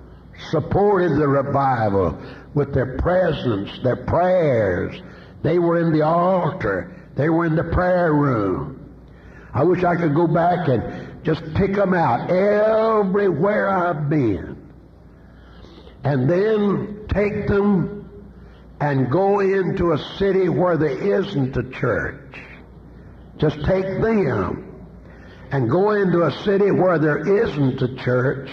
supported 0.51 1.17
the 1.17 1.27
revival 1.27 2.17
with 2.53 2.73
their 2.73 2.97
presence, 2.97 3.69
their 3.83 3.95
prayers. 3.95 5.01
They 5.41 5.59
were 5.59 5.79
in 5.79 5.91
the 5.91 6.01
altar. 6.03 6.95
They 7.15 7.29
were 7.29 7.45
in 7.45 7.55
the 7.55 7.63
prayer 7.63 8.13
room. 8.13 8.79
I 9.53 9.63
wish 9.63 9.83
I 9.83 9.95
could 9.95 10.15
go 10.15 10.27
back 10.27 10.67
and 10.67 11.23
just 11.23 11.41
pick 11.53 11.75
them 11.75 11.93
out 11.93 12.29
everywhere 12.29 13.69
I've 13.69 14.09
been. 14.09 14.57
And 16.03 16.29
then 16.29 17.05
take 17.07 17.47
them 17.47 18.09
and 18.81 19.09
go 19.11 19.39
into 19.39 19.93
a 19.93 19.97
city 20.17 20.49
where 20.49 20.75
there 20.75 21.19
isn't 21.19 21.55
a 21.55 21.63
church. 21.69 22.39
Just 23.37 23.63
take 23.65 24.01
them 24.01 24.85
and 25.51 25.69
go 25.69 25.91
into 25.91 26.23
a 26.23 26.31
city 26.43 26.71
where 26.71 26.97
there 26.97 27.19
isn't 27.43 27.81
a 27.81 27.95
church 28.03 28.49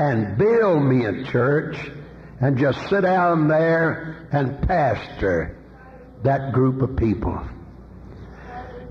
and 0.00 0.38
build 0.38 0.82
me 0.82 1.04
a 1.04 1.24
church 1.24 1.76
and 2.40 2.56
just 2.56 2.88
sit 2.88 3.02
down 3.02 3.48
there 3.48 4.26
and 4.32 4.66
pastor 4.66 5.58
that 6.22 6.52
group 6.52 6.80
of 6.80 6.96
people. 6.96 7.38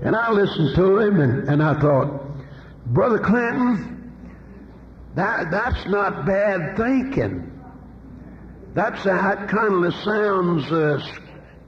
And 0.02 0.14
I 0.14 0.30
listened 0.30 0.76
to 0.76 0.98
him 1.00 1.20
and, 1.20 1.48
and 1.48 1.62
I 1.64 1.80
thought, 1.80 2.22
Brother 2.86 3.18
Clinton, 3.18 4.12
that, 5.16 5.50
that's 5.50 5.84
not 5.86 6.26
bad 6.26 6.76
thinking. 6.76 7.60
That's, 8.74 9.02
that 9.02 9.48
kind 9.48 9.84
of 9.84 9.92
sounds 10.04 10.70
uh, 10.70 11.04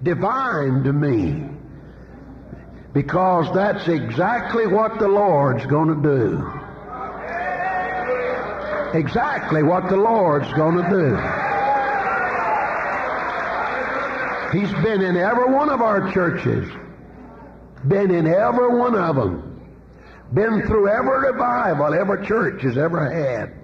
divine 0.04 0.84
to 0.84 0.92
me. 0.92 1.48
Because 2.92 3.52
that's 3.52 3.88
exactly 3.88 4.68
what 4.68 5.00
the 5.00 5.08
Lord's 5.08 5.66
going 5.66 5.88
to 5.88 6.00
do. 6.00 6.61
Exactly 8.94 9.62
what 9.62 9.88
the 9.88 9.96
Lord's 9.96 10.52
going 10.52 10.76
to 10.76 10.90
do. 10.90 11.16
He's 14.58 14.72
been 14.84 15.00
in 15.00 15.16
every 15.16 15.46
one 15.52 15.70
of 15.70 15.80
our 15.80 16.12
churches. 16.12 16.68
Been 17.88 18.10
in 18.10 18.26
every 18.26 18.68
one 18.68 18.94
of 18.94 19.16
them. 19.16 19.60
Been 20.34 20.62
through 20.66 20.88
every 20.88 21.32
revival 21.32 21.94
every 21.94 22.26
church 22.26 22.62
has 22.62 22.76
ever 22.76 23.10
had. 23.10 23.54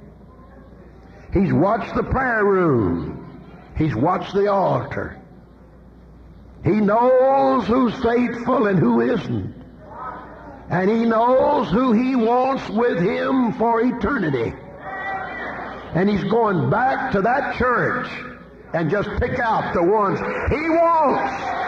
He's 1.32 1.52
watched 1.52 1.94
the 1.94 2.02
prayer 2.02 2.44
room. 2.44 3.42
He's 3.76 3.94
watched 3.94 4.32
the 4.35 4.50
altar. 4.50 5.20
He 6.64 6.73
knows 6.73 7.66
who's 7.66 7.94
faithful 8.02 8.66
and 8.66 8.78
who 8.78 9.02
isn't. 9.02 9.54
And 10.70 10.90
he 10.90 11.04
knows 11.04 11.70
who 11.70 11.92
he 11.92 12.16
wants 12.16 12.68
with 12.70 12.99
him 12.99 13.52
for 13.54 13.80
eternity. 13.82 14.54
And 15.95 16.09
he's 16.09 16.25
going 16.25 16.71
back 16.71 17.12
to 17.12 17.23
that 17.23 17.57
church 17.57 18.09
and 18.75 18.90
just 18.90 19.09
pick 19.21 19.38
out 19.38 19.73
the 19.73 19.83
ones 19.83 20.18
he 20.50 20.68
wants. 20.68 21.59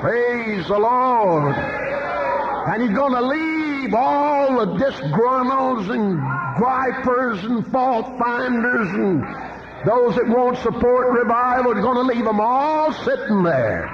Praise 0.00 0.66
the 0.66 0.78
Lord. 0.78 1.54
And 1.54 2.82
he's 2.82 2.92
going 2.92 3.12
to 3.12 3.22
leave 3.22 3.94
all 3.94 4.66
the 4.66 4.84
disgruntles 4.84 5.88
and 5.90 6.18
gripers 6.56 7.44
and 7.44 7.66
fault 7.70 8.18
finders 8.18 8.88
and 8.88 9.22
those 9.86 10.16
that 10.16 10.26
won't 10.26 10.58
support 10.58 11.12
revival. 11.12 11.74
He's 11.74 11.84
going 11.84 11.96
to 11.96 12.14
leave 12.14 12.24
them 12.24 12.40
all 12.40 12.92
sitting 12.92 13.44
there. 13.44 13.88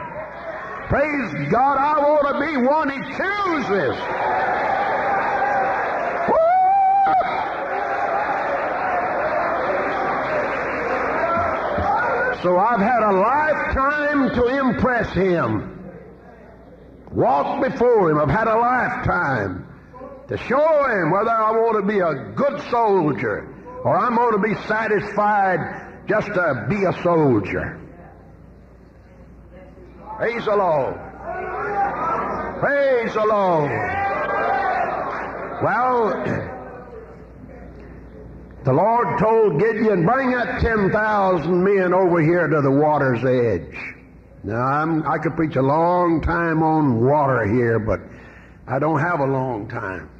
Praise 0.88 1.50
God, 1.50 1.76
I 1.76 1.98
want 1.98 2.28
to 2.28 2.40
be 2.40 2.56
one 2.66 2.88
he 2.88 2.98
chooses. 3.16 3.96
So 12.42 12.58
I've 12.58 12.80
had 12.80 13.02
a 13.02 13.12
lifetime 13.12 14.34
to 14.34 14.46
impress 14.46 15.12
him. 15.12 15.78
Walk 17.12 17.62
before 17.62 18.10
him. 18.10 18.18
I've 18.18 18.30
had 18.30 18.48
a 18.48 18.58
lifetime 18.58 19.66
to 20.26 20.36
show 20.36 20.84
him 20.88 21.12
whether 21.12 21.30
I 21.30 21.52
want 21.52 21.76
to 21.80 21.86
be 21.86 22.00
a 22.00 22.32
good 22.34 22.60
soldier 22.70 23.48
or 23.84 23.96
I'm 23.96 24.16
going 24.16 24.32
to 24.32 24.38
be 24.38 24.54
satisfied 24.66 26.06
just 26.08 26.26
to 26.28 26.66
be 26.68 26.84
a 26.84 26.92
soldier. 27.02 27.80
Praise 30.16 30.44
the 30.44 30.56
Lord. 30.56 30.94
Praise 32.58 33.14
the 33.14 33.24
Lord. 33.24 33.70
Well, 35.62 36.51
the 38.64 38.72
Lord 38.72 39.18
told 39.18 39.58
Gideon, 39.58 40.06
bring 40.06 40.30
that 40.32 40.60
10,000 40.60 41.64
men 41.64 41.92
over 41.92 42.20
here 42.20 42.46
to 42.46 42.60
the 42.60 42.70
water's 42.70 43.24
edge. 43.24 43.76
Now, 44.44 44.62
I'm, 44.62 45.06
I 45.06 45.18
could 45.18 45.34
preach 45.34 45.56
a 45.56 45.62
long 45.62 46.20
time 46.20 46.62
on 46.62 47.04
water 47.04 47.44
here, 47.46 47.78
but 47.78 48.00
I 48.66 48.78
don't 48.78 49.00
have 49.00 49.20
a 49.20 49.26
long 49.26 49.68
time. 49.68 50.10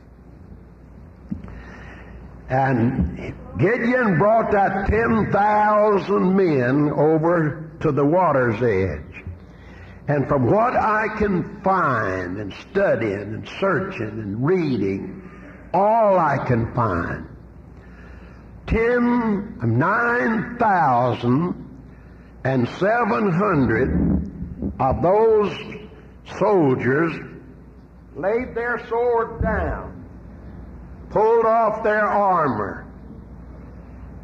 And 2.48 3.34
Gideon 3.58 4.18
brought 4.18 4.50
that 4.52 4.88
10,000 4.88 6.36
men 6.36 6.90
over 6.90 7.70
to 7.80 7.92
the 7.92 8.04
water's 8.04 8.60
edge. 8.62 9.24
And 10.08 10.28
from 10.28 10.50
what 10.50 10.74
I 10.76 11.06
can 11.16 11.62
find 11.62 12.38
and 12.38 12.52
studying 12.70 13.14
and 13.14 13.48
searching 13.60 14.08
and 14.08 14.44
reading, 14.44 15.30
all 15.72 16.18
I 16.18 16.44
can 16.44 16.74
find 16.74 17.31
ten, 18.66 19.58
nine 19.62 20.56
thousand 20.58 21.54
and 22.44 22.68
seven 22.68 23.32
hundred 23.32 24.72
of 24.80 25.02
those 25.02 25.52
soldiers 26.38 27.12
laid 28.16 28.54
their 28.54 28.84
sword 28.88 29.42
down, 29.42 30.04
pulled 31.10 31.46
off 31.46 31.82
their 31.82 32.06
armor, 32.06 32.86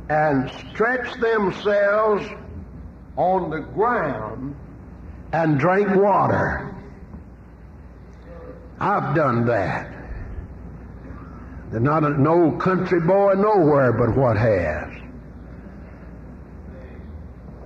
and 0.09 0.51
stretched 0.71 1.21
themselves 1.21 2.25
on 3.17 3.51
the 3.51 3.61
ground 3.61 4.55
and 5.33 5.59
drank 5.59 5.95
water. 5.95 6.75
I've 8.81 9.15
done 9.15 9.47
that. 9.47 9.98
There's 11.71 11.83
not 11.83 12.03
a, 12.03 12.11
no 12.11 12.53
country 12.53 13.01
boy 13.01 13.35
nowhere 13.35 13.93
but 13.93 14.17
what 14.17 14.37
has. 14.37 14.89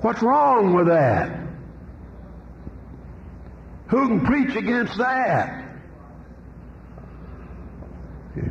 What's 0.01 0.23
wrong 0.23 0.75
with 0.75 0.88
that? 0.88 1.38
Who 3.88 4.09
can 4.09 4.27
preach 4.27 4.57
against 4.57 4.99
that? 4.99 5.62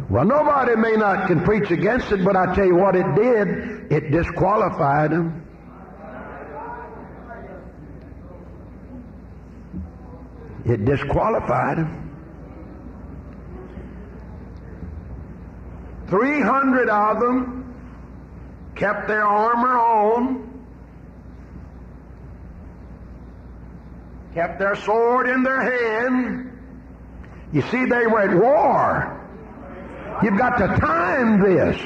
Well, 0.10 0.26
nobody 0.26 0.76
may 0.76 0.96
not 0.96 1.28
can 1.28 1.44
preach 1.44 1.72
against 1.72 2.12
it, 2.12 2.24
but 2.24 2.36
I 2.36 2.54
tell 2.54 2.66
you 2.66 2.76
what 2.76 2.96
it 2.96 3.16
did, 3.16 3.92
it 3.92 4.12
disqualified 4.12 5.12
them. 5.12 5.48
It 10.66 10.86
disqualified 10.86 11.80
them. 11.80 12.11
300 16.12 16.89
of 16.89 17.19
them 17.21 17.74
kept 18.76 19.08
their 19.08 19.26
armor 19.26 19.80
on, 19.80 20.65
kept 24.34 24.60
their 24.60 24.76
sword 24.76 25.30
in 25.30 25.41
their 25.41 25.62
hand. 25.62 26.52
You 27.54 27.62
see, 27.62 27.86
they 27.86 28.08
were 28.08 28.21
at 28.21 28.36
war. 28.36 29.17
You've 30.21 30.38
got 30.38 30.58
to 30.58 30.67
time 30.80 31.41
this. 31.41 31.82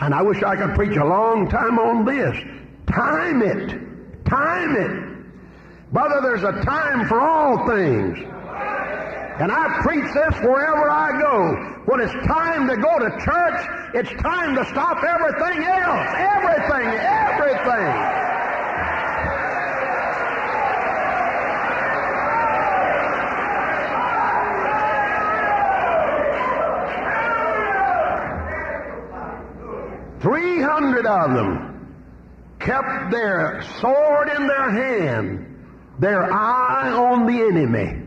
And 0.00 0.14
I 0.14 0.22
wish 0.22 0.40
I 0.42 0.54
could 0.54 0.76
preach 0.76 0.96
a 0.96 1.04
long 1.04 1.48
time 1.48 1.78
on 1.80 2.04
this. 2.04 2.36
Time 2.86 3.42
it. 3.42 4.24
Time 4.24 4.76
it. 4.76 5.92
Brother, 5.92 6.20
there's 6.22 6.44
a 6.44 6.64
time 6.64 7.08
for 7.08 7.20
all 7.20 7.66
things. 7.66 8.33
And 9.40 9.50
I 9.50 9.80
preach 9.82 10.04
this 10.14 10.40
wherever 10.44 10.88
I 10.88 11.20
go. 11.20 11.54
When 11.86 12.00
it's 12.00 12.12
time 12.24 12.68
to 12.68 12.76
go 12.76 13.00
to 13.00 13.10
church, 13.24 13.66
it's 13.92 14.22
time 14.22 14.54
to 14.54 14.64
stop 14.66 15.02
everything 15.02 15.64
else. 15.64 16.08
Everything, 16.16 16.86
everything. 16.86 18.20
Three 30.20 30.62
hundred 30.62 31.06
of 31.06 31.34
them 31.34 31.96
kept 32.60 33.10
their 33.10 33.64
sword 33.80 34.28
in 34.28 34.46
their 34.46 34.70
hand, 34.70 35.66
their 35.98 36.32
eye 36.32 36.92
on 36.92 37.26
the 37.26 37.42
enemy. 37.42 38.03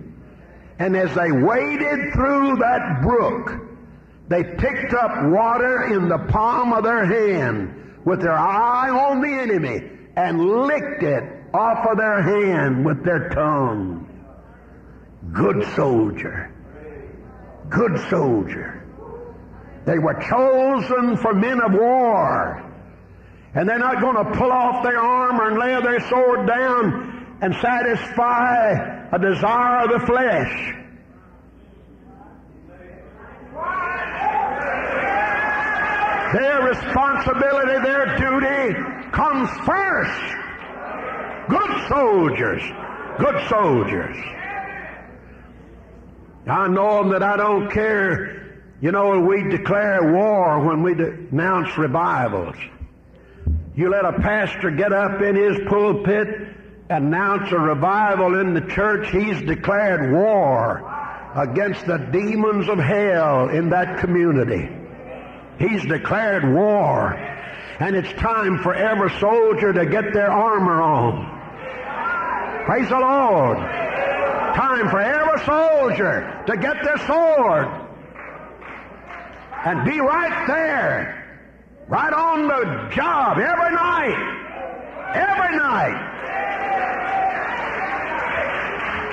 And 0.79 0.95
as 0.95 1.13
they 1.15 1.31
waded 1.31 2.13
through 2.13 2.57
that 2.57 3.01
brook, 3.01 3.61
they 4.27 4.43
picked 4.43 4.93
up 4.93 5.25
water 5.25 5.93
in 5.93 6.09
the 6.09 6.19
palm 6.29 6.73
of 6.73 6.83
their 6.83 7.05
hand 7.05 8.01
with 8.05 8.21
their 8.21 8.37
eye 8.37 8.89
on 8.89 9.21
the 9.21 9.27
enemy 9.27 9.89
and 10.15 10.39
licked 10.39 11.03
it 11.03 11.23
off 11.53 11.87
of 11.87 11.97
their 11.97 12.21
hand 12.21 12.85
with 12.85 13.03
their 13.03 13.29
tongue. 13.29 14.03
Good 15.33 15.65
soldier. 15.75 16.53
Good 17.69 17.99
soldier. 18.09 18.83
They 19.85 19.97
were 19.97 20.15
chosen 20.29 21.17
for 21.17 21.33
men 21.33 21.61
of 21.61 21.73
war. 21.73 22.63
And 23.55 23.67
they're 23.67 23.79
not 23.79 24.01
going 24.01 24.17
to 24.17 24.37
pull 24.37 24.51
off 24.51 24.83
their 24.83 24.99
armor 24.99 25.47
and 25.47 25.57
lay 25.57 25.81
their 25.81 26.07
sword 26.09 26.47
down 26.47 27.37
and 27.41 27.55
satisfy 27.55 28.96
a 29.11 29.19
desire 29.19 29.85
of 29.85 30.01
the 30.01 30.05
flesh. 30.05 30.73
Their 36.33 36.61
responsibility, 36.61 37.79
their 37.83 38.17
duty 38.17 39.11
comes 39.11 39.49
first. 39.65 40.35
Good 41.49 41.87
soldiers. 41.87 42.61
Good 43.17 43.47
soldiers. 43.47 44.17
I 46.45 46.67
know 46.67 47.09
that 47.11 47.23
I 47.23 47.37
don't 47.37 47.71
care. 47.71 48.61
You 48.81 48.91
know, 48.91 49.19
we 49.21 49.49
declare 49.49 50.13
war 50.13 50.65
when 50.65 50.83
we 50.83 50.93
announce 50.93 51.77
revivals. 51.77 52.55
You 53.75 53.89
let 53.89 54.05
a 54.05 54.13
pastor 54.13 54.71
get 54.71 54.91
up 54.91 55.21
in 55.21 55.35
his 55.35 55.57
pulpit 55.67 56.27
announce 56.89 57.52
a 57.52 57.60
revival 57.60 58.39
in 58.39 58.54
the 58.54 58.62
church, 58.62 59.10
he's 59.12 59.41
declared 59.41 60.12
war 60.12 60.84
against 61.36 61.86
the 61.86 61.97
demons 61.97 62.69
of 62.69 62.80
hell 62.80 63.50
in 63.50 63.69
that 63.69 64.00
community. 64.00 64.69
He's 65.60 65.86
declared 65.86 66.54
war. 66.54 67.13
And 67.80 67.95
it's 67.95 68.12
time 68.13 68.60
for 68.63 68.73
every 68.73 69.12
soldier 69.19 69.73
to 69.73 69.86
get 69.86 70.13
their 70.13 70.32
armor 70.32 70.82
on. 70.82 72.65
Praise 72.65 72.89
the 72.89 73.00
Lord. 73.00 73.58
Time 73.58 74.89
for 74.89 75.00
every 75.00 75.45
soldier 75.45 76.43
to 76.47 76.58
get 76.58 76.84
their 76.84 76.97
sword 77.06 77.67
and 79.65 79.86
be 79.86 80.00
right 80.00 80.47
there 80.47 81.17
Right 81.88 82.12
on 82.12 82.50
the 82.50 82.89
job, 82.93 83.38
every 83.38 83.73
night. 83.73 84.19
Every 85.15 85.56
night. 85.56 86.17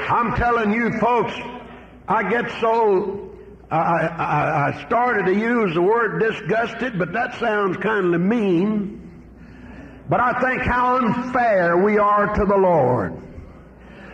I'm 0.09 0.35
telling 0.37 0.73
you 0.73 0.99
folks, 0.99 1.33
I 2.07 2.29
get 2.29 2.51
so, 2.61 3.31
I, 3.71 3.77
I, 3.79 4.69
I 4.69 4.87
started 4.87 5.27
to 5.27 5.35
use 5.35 5.75
the 5.75 5.83
word 5.83 6.21
disgusted, 6.21 6.99
but 6.99 7.13
that 7.13 7.39
sounds 7.41 7.77
kind 7.79 8.15
of 8.15 8.21
mean. 8.21 9.01
But 10.09 10.21
I 10.21 10.39
think 10.41 10.63
how 10.63 10.97
unfair 10.97 11.79
we 11.79 11.97
are 11.99 12.35
to 12.35 12.45
the 12.45 12.57
Lord. 12.57 13.21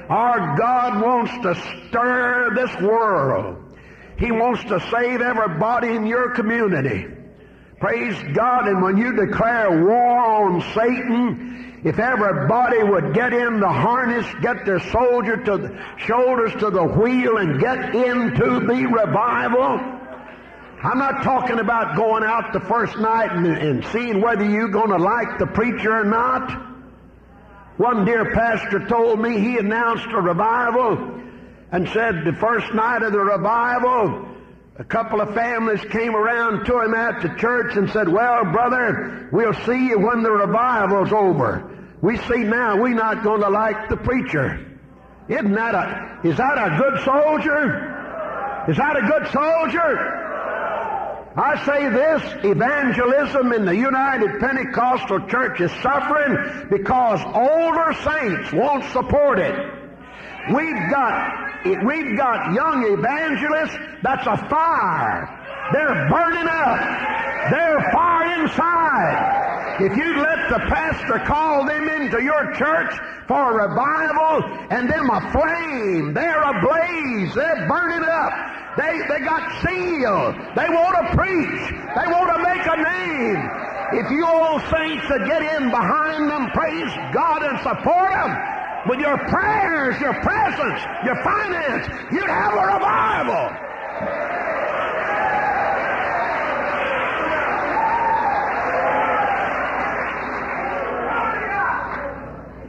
Our 0.08 0.56
God 0.56 1.02
wants 1.02 1.32
to 1.42 1.88
stir 1.88 2.50
this 2.54 2.80
world. 2.80 3.76
He 4.18 4.30
wants 4.30 4.62
to 4.64 4.80
save 4.90 5.20
everybody 5.20 5.88
in 5.88 6.06
your 6.06 6.34
community. 6.34 7.06
Praise 7.78 8.16
God. 8.34 8.68
And 8.68 8.82
when 8.82 8.96
you 8.98 9.16
declare 9.16 9.84
war 9.84 10.44
on 10.44 10.60
Satan, 10.74 11.69
if 11.82 11.98
everybody 11.98 12.82
would 12.82 13.14
get 13.14 13.32
in 13.32 13.58
the 13.58 13.68
harness, 13.68 14.26
get 14.42 14.66
their 14.66 14.80
soldier 14.90 15.36
to 15.36 15.56
the 15.56 15.84
shoulders 15.98 16.52
to 16.60 16.70
the 16.70 16.84
wheel 16.84 17.38
and 17.38 17.58
get 17.58 17.94
into 17.94 18.60
the 18.66 18.86
revival, 18.86 19.80
I'm 20.82 20.98
not 20.98 21.22
talking 21.22 21.58
about 21.58 21.96
going 21.96 22.22
out 22.24 22.52
the 22.52 22.60
first 22.60 22.98
night 22.98 23.32
and, 23.32 23.46
and 23.46 23.84
seeing 23.86 24.20
whether 24.20 24.44
you're 24.44 24.68
going 24.68 24.90
to 24.90 24.98
like 24.98 25.38
the 25.38 25.46
preacher 25.46 25.92
or 25.92 26.04
not. 26.04 26.68
One 27.76 28.04
dear 28.04 28.32
pastor 28.32 28.86
told 28.86 29.20
me 29.20 29.40
he 29.40 29.56
announced 29.56 30.06
a 30.10 30.20
revival 30.20 31.20
and 31.72 31.88
said 31.90 32.24
the 32.24 32.34
first 32.34 32.74
night 32.74 33.02
of 33.02 33.12
the 33.12 33.20
revival, 33.20 34.26
a 34.78 34.84
couple 34.84 35.20
of 35.20 35.34
families 35.34 35.80
came 35.90 36.14
around 36.14 36.64
to 36.64 36.80
him 36.80 36.94
at 36.94 37.22
the 37.22 37.28
church 37.38 37.76
and 37.76 37.90
said, 37.90 38.08
Well, 38.08 38.44
brother, 38.44 39.28
we'll 39.32 39.54
see 39.66 39.88
you 39.88 39.98
when 39.98 40.22
the 40.22 40.30
revival's 40.30 41.12
over. 41.12 41.78
We 42.00 42.16
see 42.16 42.44
now 42.44 42.80
we're 42.80 42.94
not 42.94 43.22
going 43.22 43.42
to 43.42 43.50
like 43.50 43.88
the 43.90 43.96
preacher. 43.96 44.66
Isn't 45.28 45.52
that 45.52 45.74
a, 45.74 46.20
is 46.26 46.36
that 46.38 46.56
a 46.56 46.76
good 46.78 47.04
soldier? 47.04 47.90
Is 48.68 48.76
that 48.76 48.96
a 48.96 49.02
good 49.02 49.32
soldier? 49.32 50.20
I 51.36 51.64
say 51.64 51.88
this, 51.88 52.44
evangelism 52.44 53.52
in 53.52 53.64
the 53.64 53.76
United 53.76 54.40
Pentecostal 54.40 55.28
Church 55.28 55.60
is 55.60 55.70
suffering 55.82 56.68
because 56.68 57.20
older 57.24 57.94
saints 58.02 58.52
won't 58.52 58.84
support 58.92 59.38
it. 59.38 59.54
We've 60.52 60.90
got, 60.90 61.49
we've 61.64 62.16
got 62.16 62.54
young 62.54 62.84
evangelists 62.84 63.76
that's 64.02 64.26
a 64.26 64.36
fire. 64.48 65.28
They're 65.72 66.08
burning 66.08 66.48
up. 66.48 66.80
They're 67.50 67.80
fire 67.92 68.42
inside. 68.42 69.80
If 69.80 69.96
you 69.96 70.20
let 70.20 70.50
the 70.50 70.58
pastor 70.68 71.18
call 71.26 71.66
them 71.66 71.88
into 71.88 72.22
your 72.22 72.52
church 72.54 72.92
for 73.28 73.60
a 73.60 73.68
revival 73.68 74.44
and 74.70 74.90
them 74.90 75.10
aflame, 75.10 76.14
they're 76.14 76.42
ablaze, 76.42 77.34
they're 77.34 77.68
burning 77.68 78.04
up. 78.08 78.32
They, 78.76 79.00
they 79.08 79.20
got 79.24 79.42
zeal. 79.62 80.32
They 80.56 80.68
want 80.68 80.96
to 80.96 81.16
preach. 81.16 81.70
They 81.70 82.06
want 82.10 82.30
to 82.34 82.42
make 82.42 82.64
a 82.66 82.76
name. 82.76 83.50
If 84.04 84.10
you 84.10 84.26
old 84.26 84.62
saints 84.70 85.06
to 85.08 85.18
get 85.26 85.42
in 85.42 85.70
behind 85.70 86.30
them, 86.30 86.50
praise 86.50 86.90
God 87.12 87.42
and 87.42 87.58
support 87.60 88.10
them 88.12 88.59
with 88.88 89.00
your 89.00 89.18
prayers, 89.28 90.00
your 90.00 90.14
presence, 90.14 90.80
your 91.04 91.22
finance, 91.22 91.86
you'd 92.12 92.28
have 92.28 92.54
a 92.54 92.66
revival. 92.74 93.50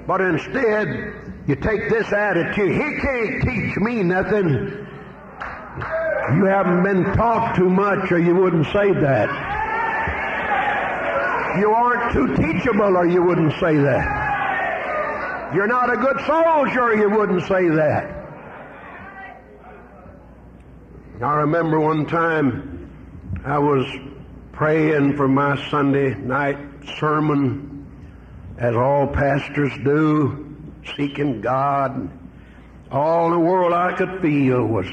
But 0.07 0.21
instead, 0.21 1.13
you 1.47 1.55
take 1.55 1.89
this 1.89 2.11
attitude. 2.11 2.71
He 2.71 2.99
can't 2.99 3.41
teach 3.43 3.77
me 3.77 4.03
nothing. 4.03 4.87
You 6.35 6.45
haven't 6.45 6.83
been 6.83 7.03
taught 7.15 7.55
too 7.55 7.69
much 7.69 8.11
or 8.11 8.19
you 8.19 8.35
wouldn't 8.35 8.65
say 8.67 8.91
that. 8.91 9.29
You 11.59 11.71
aren't 11.71 12.13
too 12.13 12.35
teachable 12.35 12.97
or 12.97 13.07
you 13.07 13.23
wouldn't 13.23 13.53
say 13.53 13.77
that. 13.77 14.30
You're 15.53 15.67
not 15.67 15.91
a 15.91 15.97
good 15.97 16.19
soldier 16.25 16.95
you 16.95 17.09
wouldn't 17.09 17.41
say 17.43 17.67
that. 17.69 18.21
I 21.21 21.33
remember 21.35 21.79
one 21.79 22.05
time 22.05 22.89
I 23.43 23.59
was 23.59 23.85
praying 24.53 25.17
for 25.17 25.27
my 25.27 25.69
Sunday 25.69 26.15
night 26.15 26.57
sermon 26.97 27.85
as 28.57 28.75
all 28.75 29.07
pastors 29.07 29.73
do, 29.83 30.55
seeking 30.95 31.41
God. 31.41 32.09
All 32.89 33.29
the 33.29 33.39
world 33.39 33.73
I 33.73 33.93
could 33.93 34.21
feel 34.21 34.65
was 34.65 34.87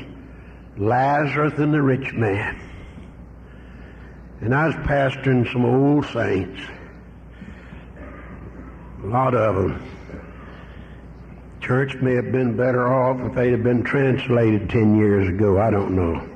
Lazarus 0.76 1.54
and 1.58 1.72
the 1.72 1.82
rich 1.82 2.12
man. 2.14 2.60
And 4.40 4.54
I 4.54 4.66
was 4.66 4.76
pastoring 4.76 5.50
some 5.52 5.64
old 5.64 6.04
saints. 6.06 6.60
A 9.04 9.06
lot 9.06 9.34
of 9.34 9.54
them. 9.54 9.97
Church 11.68 11.94
may 11.96 12.14
have 12.14 12.32
been 12.32 12.56
better 12.56 12.88
off 12.88 13.20
if 13.20 13.34
they'd 13.34 13.50
have 13.50 13.62
been 13.62 13.84
translated 13.84 14.70
ten 14.70 14.96
years 14.96 15.28
ago. 15.28 15.60
I 15.60 15.70
don't 15.70 15.94
know. 15.94 16.26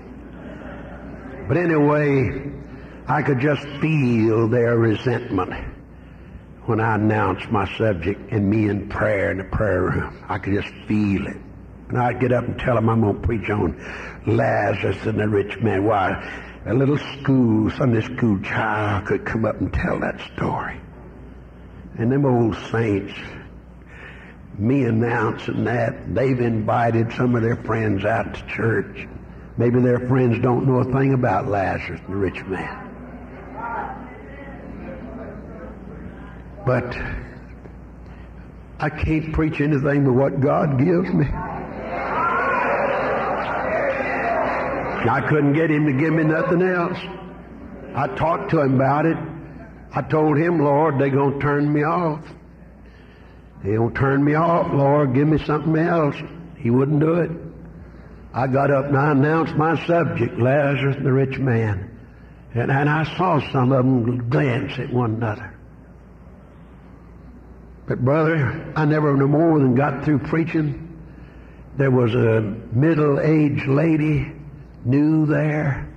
But 1.48 1.56
anyway, 1.56 2.52
I 3.08 3.22
could 3.22 3.40
just 3.40 3.62
feel 3.80 4.46
their 4.48 4.76
resentment 4.76 5.54
when 6.66 6.80
I 6.80 6.96
announced 6.96 7.50
my 7.50 7.66
subject 7.78 8.30
and 8.30 8.50
me 8.50 8.68
in 8.68 8.90
prayer 8.90 9.30
in 9.30 9.38
the 9.38 9.44
prayer 9.44 9.80
room. 9.80 10.22
I 10.28 10.36
could 10.36 10.52
just 10.52 10.68
feel 10.86 11.26
it. 11.26 11.38
And 11.88 11.96
I'd 11.96 12.20
get 12.20 12.30
up 12.30 12.44
and 12.44 12.58
tell 12.58 12.74
them 12.74 12.90
I'm 12.90 13.00
going 13.00 13.18
to 13.18 13.26
preach 13.26 13.48
on 13.48 13.74
Lazarus 14.26 14.98
and 15.06 15.18
the 15.18 15.28
rich 15.28 15.58
man. 15.60 15.86
Why, 15.86 16.60
a 16.66 16.74
little 16.74 16.98
school, 17.22 17.70
Sunday 17.70 18.02
school 18.02 18.38
child 18.42 19.06
could 19.06 19.24
come 19.24 19.46
up 19.46 19.58
and 19.62 19.72
tell 19.72 19.98
that 20.00 20.20
story. 20.34 20.78
And 21.96 22.12
them 22.12 22.26
old 22.26 22.54
saints, 22.70 23.14
me 24.58 24.84
announcing 24.84 25.64
that, 25.64 26.14
they've 26.14 26.40
invited 26.40 27.12
some 27.12 27.34
of 27.34 27.42
their 27.42 27.56
friends 27.56 28.04
out 28.04 28.34
to 28.34 28.46
church. 28.46 29.08
Maybe 29.56 29.80
their 29.80 30.06
friends 30.08 30.40
don't 30.42 30.66
know 30.66 30.78
a 30.78 30.84
thing 30.84 31.14
about 31.14 31.48
Lazarus 31.48 32.00
the 32.08 32.16
rich 32.16 32.44
man. 32.46 32.88
But 36.64 36.96
I 38.78 38.88
can't 38.88 39.32
preach 39.32 39.60
anything 39.60 40.04
but 40.04 40.12
what 40.12 40.40
God 40.40 40.78
gives 40.78 41.12
me. 41.12 41.26
I 45.04 45.20
couldn't 45.28 45.54
get 45.54 45.70
him 45.70 45.86
to 45.86 45.92
give 45.92 46.12
me 46.12 46.22
nothing 46.24 46.62
else. 46.62 46.98
I 47.94 48.06
talked 48.16 48.50
to 48.52 48.60
him 48.60 48.76
about 48.76 49.06
it. 49.06 49.16
I 49.94 50.02
told 50.02 50.38
him, 50.38 50.60
Lord, 50.60 50.98
they're 50.98 51.10
going 51.10 51.34
to 51.34 51.40
turn 51.40 51.72
me 51.72 51.82
off. 51.82 52.24
They're 53.62 53.78
going 53.78 53.94
turn 53.94 54.24
me 54.24 54.34
off, 54.34 54.72
Lord. 54.72 55.14
Give 55.14 55.28
me 55.28 55.38
something 55.38 55.76
else. 55.76 56.16
He 56.56 56.70
wouldn't 56.70 57.00
do 57.00 57.14
it. 57.14 57.30
I 58.34 58.46
got 58.46 58.70
up 58.70 58.86
and 58.86 58.96
I 58.96 59.12
announced 59.12 59.54
my 59.54 59.84
subject, 59.86 60.38
Lazarus 60.38 60.96
and 60.96 61.06
the 61.06 61.12
rich 61.12 61.38
man. 61.38 61.90
And, 62.54 62.70
and 62.70 62.88
I 62.88 63.04
saw 63.16 63.40
some 63.52 63.72
of 63.72 63.84
them 63.84 64.28
glance 64.28 64.78
at 64.78 64.92
one 64.92 65.14
another. 65.14 65.54
But 67.86 68.04
brother, 68.04 68.72
I 68.76 68.84
never 68.84 69.16
no 69.16 69.26
more 69.26 69.58
than 69.58 69.74
got 69.74 70.04
through 70.04 70.20
preaching. 70.20 70.88
There 71.76 71.90
was 71.90 72.14
a 72.14 72.40
middle-aged 72.72 73.66
lady 73.66 74.32
new 74.84 75.26
there. 75.26 75.88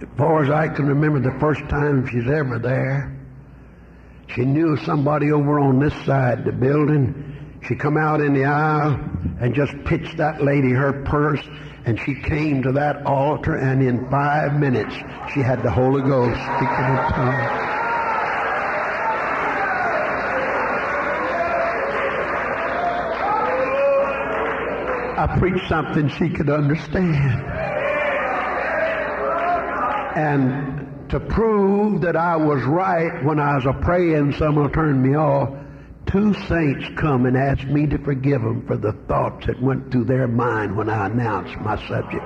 As 0.00 0.08
far 0.16 0.44
as 0.44 0.50
I 0.50 0.68
can 0.68 0.86
remember 0.86 1.20
the 1.20 1.38
first 1.38 1.60
time 1.68 2.06
she's 2.06 2.28
ever 2.28 2.58
there. 2.58 3.17
She 4.34 4.44
knew 4.44 4.76
somebody 4.76 5.32
over 5.32 5.58
on 5.58 5.78
this 5.78 5.94
side 6.04 6.44
the 6.44 6.52
building. 6.52 7.60
She 7.66 7.74
come 7.74 7.96
out 7.96 8.20
in 8.20 8.34
the 8.34 8.44
aisle 8.44 9.00
and 9.40 9.54
just 9.54 9.72
pitched 9.84 10.18
that 10.18 10.42
lady 10.42 10.70
her 10.70 11.02
purse 11.04 11.44
and 11.86 11.98
she 11.98 12.14
came 12.14 12.62
to 12.62 12.72
that 12.72 13.06
altar 13.06 13.56
and 13.56 13.82
in 13.82 14.08
five 14.10 14.52
minutes 14.58 14.94
she 15.32 15.40
had 15.40 15.62
the 15.62 15.70
Holy 15.70 16.02
Ghost 16.02 16.38
speaking 16.38 16.84
in 16.84 16.96
tongues. 17.14 17.68
I 25.18 25.36
preached 25.38 25.68
something 25.68 26.08
she 26.10 26.28
could 26.28 26.48
understand. 26.48 27.42
And 30.16 30.87
to 31.10 31.20
prove 31.20 32.02
that 32.02 32.16
I 32.16 32.36
was 32.36 32.62
right 32.64 33.24
when 33.24 33.40
I 33.40 33.56
was 33.56 33.66
a 33.66 33.72
praying, 33.72 34.34
someone 34.34 34.72
turned 34.72 35.02
me 35.02 35.16
off. 35.16 35.50
Two 36.06 36.34
saints 36.34 36.86
come 36.96 37.26
and 37.26 37.36
asked 37.36 37.66
me 37.66 37.86
to 37.86 37.98
forgive 37.98 38.40
them 38.40 38.66
for 38.66 38.76
the 38.76 38.92
thoughts 39.06 39.46
that 39.46 39.60
went 39.60 39.90
through 39.90 40.04
their 40.04 40.26
mind 40.26 40.76
when 40.76 40.88
I 40.88 41.06
announced 41.06 41.56
my 41.58 41.76
subject. 41.86 42.24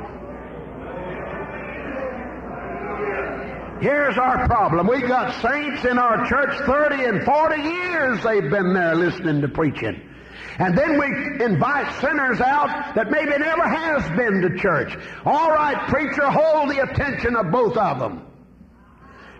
Here's 3.82 4.16
our 4.16 4.46
problem. 4.46 4.86
We've 4.86 5.08
got 5.08 5.42
saints 5.42 5.84
in 5.84 5.98
our 5.98 6.24
church 6.28 6.56
30 6.66 7.04
and 7.04 7.24
40 7.24 7.62
years 7.62 8.22
they've 8.22 8.48
been 8.48 8.72
there 8.74 8.94
listening 8.94 9.40
to 9.40 9.48
preaching. 9.48 10.00
And 10.58 10.78
then 10.78 10.98
we 10.98 11.44
invite 11.44 12.00
sinners 12.00 12.40
out 12.40 12.94
that 12.94 13.10
maybe 13.10 13.30
never 13.38 13.68
has 13.68 14.08
been 14.16 14.42
to 14.42 14.56
church. 14.56 14.96
All 15.24 15.50
right, 15.50 15.88
preacher, 15.88 16.30
hold 16.30 16.70
the 16.70 16.82
attention 16.82 17.34
of 17.34 17.50
both 17.50 17.76
of 17.76 17.98
them. 17.98 18.26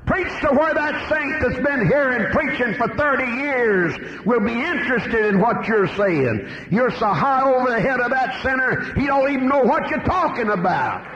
Preach 0.06 0.40
to 0.40 0.48
where 0.48 0.74
that 0.74 1.08
saint 1.08 1.40
that's 1.40 1.64
been 1.64 1.86
hearing 1.86 2.32
preaching 2.32 2.74
for 2.74 2.88
30 2.96 3.24
years 3.24 4.24
will 4.26 4.40
be 4.40 4.52
interested 4.52 5.26
in 5.26 5.40
what 5.40 5.66
you're 5.68 5.86
saying. 5.96 6.48
You're 6.70 6.90
so 6.90 7.06
high 7.06 7.48
over 7.48 7.70
the 7.70 7.80
head 7.80 8.00
of 8.00 8.10
that 8.10 8.42
sinner, 8.42 8.92
he 8.98 9.06
don't 9.06 9.30
even 9.30 9.48
know 9.48 9.62
what 9.62 9.88
you're 9.90 10.02
talking 10.02 10.48
about. 10.48 11.06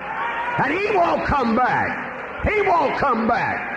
And 0.63 0.73
he 0.73 0.97
won't 0.97 1.27
come 1.27 1.57
back. 1.57 2.47
He 2.49 2.63
won't 2.63 2.97
come 2.99 3.27
back. 3.27 3.77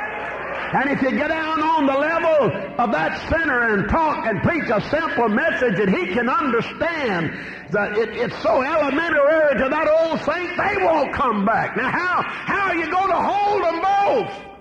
And 0.73 0.91
if 0.91 1.01
you 1.01 1.09
get 1.11 1.29
down 1.29 1.63
on 1.63 1.87
the 1.87 1.93
level 1.93 2.51
of 2.77 2.91
that 2.91 3.27
sinner 3.29 3.73
and 3.73 3.89
talk 3.89 4.27
and 4.27 4.43
preach 4.43 4.69
a 4.69 4.79
simple 4.91 5.27
message 5.27 5.77
that 5.77 5.89
he 5.89 6.13
can 6.13 6.29
understand, 6.29 7.33
that 7.71 7.97
it, 7.97 8.09
it's 8.09 8.37
so 8.43 8.61
elementary 8.61 9.57
to 9.57 9.69
that 9.69 9.87
old 9.89 10.19
saint, 10.21 10.55
they 10.55 10.85
won't 10.85 11.13
come 11.15 11.45
back. 11.45 11.75
Now 11.75 11.89
how, 11.89 12.21
how 12.21 12.67
are 12.67 12.75
you 12.75 12.91
going 12.91 13.09
to 13.09 13.21
hold 13.21 13.63
them 13.63 13.81
both? 13.81 14.58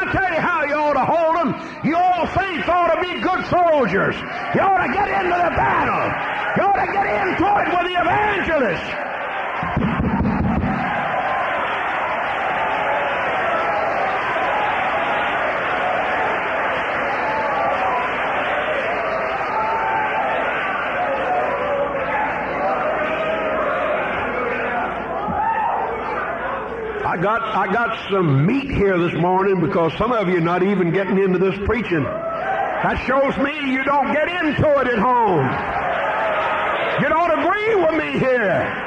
I 0.00 0.12
tell 0.12 0.32
you 0.32 0.40
how 0.40 0.64
you 0.64 0.74
ought 0.74 0.96
to 0.96 1.04
hold 1.04 1.34
them. 1.36 1.50
You 1.84 1.96
all 1.96 2.26
saints 2.32 2.68
ought 2.68 2.94
to 2.94 3.00
be 3.04 3.20
good 3.20 3.44
soldiers. 3.52 4.16
You 4.54 4.64
ought 4.64 4.86
to 4.86 4.92
get 4.92 5.08
into 5.12 5.36
the 5.36 5.52
battle. 5.52 6.08
You 6.56 6.62
ought 6.64 6.80
to 6.80 6.92
get 6.92 7.04
into 7.04 7.44
it 7.44 7.68
with 7.68 7.84
the 7.84 8.00
evangelists. 8.00 9.09
I 27.20 27.22
got, 27.22 27.42
I 27.42 27.70
got 27.70 28.10
some 28.10 28.46
meat 28.46 28.70
here 28.70 28.96
this 28.96 29.12
morning 29.12 29.60
because 29.60 29.92
some 29.98 30.10
of 30.10 30.30
you 30.30 30.38
are 30.38 30.40
not 30.40 30.62
even 30.62 30.90
getting 30.90 31.18
into 31.18 31.38
this 31.38 31.54
preaching. 31.66 32.02
That 32.02 32.94
shows 33.06 33.36
me 33.36 33.70
you 33.70 33.84
don't 33.84 34.10
get 34.10 34.26
into 34.26 34.66
it 34.80 34.86
at 34.86 34.98
home. 34.98 35.44
You 37.02 37.10
don't 37.10 37.38
agree 37.38 37.74
with 37.74 37.94
me 37.94 38.18
here. 38.18 38.86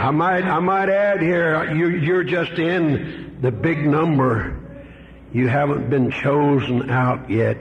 I 0.00 0.10
might, 0.12 0.44
I 0.44 0.58
might 0.60 0.88
add 0.88 1.20
here, 1.20 1.74
you, 1.74 1.88
you're 1.88 2.24
just 2.24 2.52
in 2.52 3.25
the 3.40 3.50
big 3.50 3.86
number. 3.86 4.58
You 5.32 5.48
haven't 5.48 5.90
been 5.90 6.10
chosen 6.10 6.90
out 6.90 7.30
yet. 7.30 7.60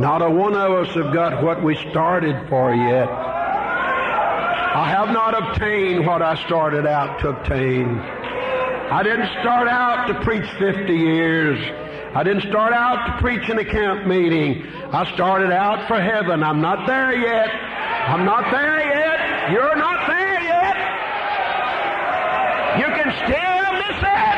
Not 0.00 0.22
a 0.22 0.30
one 0.30 0.54
of 0.54 0.72
us 0.72 0.94
have 0.94 1.12
got 1.12 1.42
what 1.42 1.62
we 1.62 1.76
started 1.90 2.48
for 2.48 2.74
yet. 2.74 3.08
I 3.08 4.88
have 4.88 5.10
not 5.10 5.34
obtained 5.50 6.06
what 6.06 6.22
I 6.22 6.34
started 6.46 6.86
out 6.86 7.20
to 7.20 7.28
obtain. 7.28 7.98
I 7.98 9.02
didn't 9.02 9.28
start 9.40 9.68
out 9.68 10.06
to 10.08 10.14
preach 10.22 10.48
50 10.58 10.92
years. 10.94 11.58
I 12.14 12.22
didn't 12.22 12.42
start 12.42 12.74
out 12.74 13.06
to 13.06 13.22
preach 13.22 13.48
in 13.48 13.58
a 13.58 13.64
camp 13.64 14.06
meeting. 14.06 14.66
I 14.92 15.10
started 15.14 15.50
out 15.50 15.88
for 15.88 15.98
heaven. 16.00 16.42
I'm 16.42 16.60
not 16.60 16.86
there 16.86 17.14
yet. 17.14 17.48
I'm 17.48 18.24
not 18.26 18.50
there 18.50 18.80
yet. 18.80 19.52
You're 19.52 19.76
not 19.76 20.06
there 20.06 20.42
yet. 20.42 20.76
You 22.80 22.86
can 22.86 23.12
still 23.24 23.72
miss 23.72 24.02
it. 24.02 24.32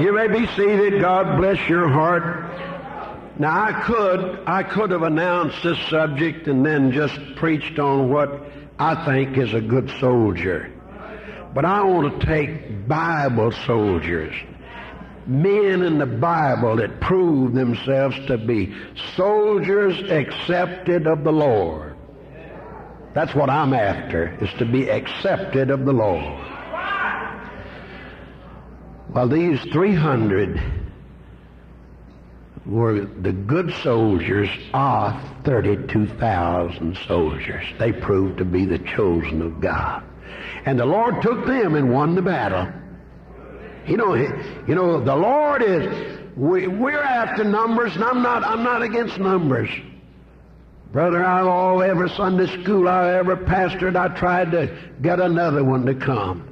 You 0.00 0.14
may 0.14 0.19
be 0.32 0.46
seated. 0.48 1.00
God 1.00 1.38
bless 1.38 1.68
your 1.68 1.88
heart. 1.88 3.38
Now 3.38 3.62
I 3.62 3.72
could, 3.84 4.42
I 4.46 4.62
could 4.62 4.90
have 4.90 5.02
announced 5.02 5.62
this 5.62 5.78
subject 5.88 6.46
and 6.46 6.64
then 6.64 6.92
just 6.92 7.18
preached 7.36 7.78
on 7.78 8.10
what 8.10 8.44
I 8.78 9.04
think 9.06 9.38
is 9.38 9.54
a 9.54 9.60
good 9.60 9.90
soldier. 9.98 10.72
But 11.54 11.64
I 11.64 11.82
want 11.82 12.20
to 12.20 12.26
take 12.26 12.86
Bible 12.86 13.52
soldiers, 13.66 14.34
men 15.26 15.82
in 15.82 15.98
the 15.98 16.06
Bible 16.06 16.76
that 16.76 17.00
prove 17.00 17.54
themselves 17.54 18.16
to 18.26 18.38
be 18.38 18.74
soldiers 19.16 19.98
accepted 20.10 21.06
of 21.06 21.24
the 21.24 21.32
Lord. 21.32 21.96
That's 23.14 23.34
what 23.34 23.50
I'm 23.50 23.72
after, 23.72 24.36
is 24.40 24.50
to 24.58 24.64
be 24.64 24.88
accepted 24.88 25.70
of 25.70 25.84
the 25.84 25.92
Lord. 25.92 26.49
Well, 29.12 29.28
these 29.28 29.60
300 29.72 30.60
were 32.64 33.00
the 33.00 33.32
good 33.32 33.72
soldiers 33.82 34.48
of 34.72 35.20
32,000 35.44 36.96
soldiers. 37.08 37.64
They 37.78 37.90
proved 37.92 38.38
to 38.38 38.44
be 38.44 38.66
the 38.66 38.78
chosen 38.78 39.42
of 39.42 39.60
God. 39.60 40.04
And 40.64 40.78
the 40.78 40.84
Lord 40.84 41.22
took 41.22 41.44
them 41.44 41.74
and 41.74 41.92
won 41.92 42.14
the 42.14 42.22
battle. 42.22 42.68
You 43.86 43.96
know, 43.96 44.14
you 44.14 44.74
know, 44.76 45.02
the 45.02 45.16
Lord 45.16 45.62
is, 45.62 46.20
we, 46.36 46.68
we're 46.68 47.02
after 47.02 47.42
numbers, 47.42 47.96
and 47.96 48.04
I'm 48.04 48.22
not, 48.22 48.44
I'm 48.44 48.62
not 48.62 48.82
against 48.82 49.18
numbers. 49.18 49.70
Brother, 50.92 51.24
I 51.24 51.40
all 51.40 51.82
every 51.82 52.10
Sunday 52.10 52.46
school 52.62 52.88
I 52.88 53.14
ever 53.14 53.36
pastored, 53.36 53.96
I 53.96 54.14
tried 54.16 54.52
to 54.52 54.76
get 55.02 55.18
another 55.18 55.64
one 55.64 55.86
to 55.86 55.94
come. 55.94 56.49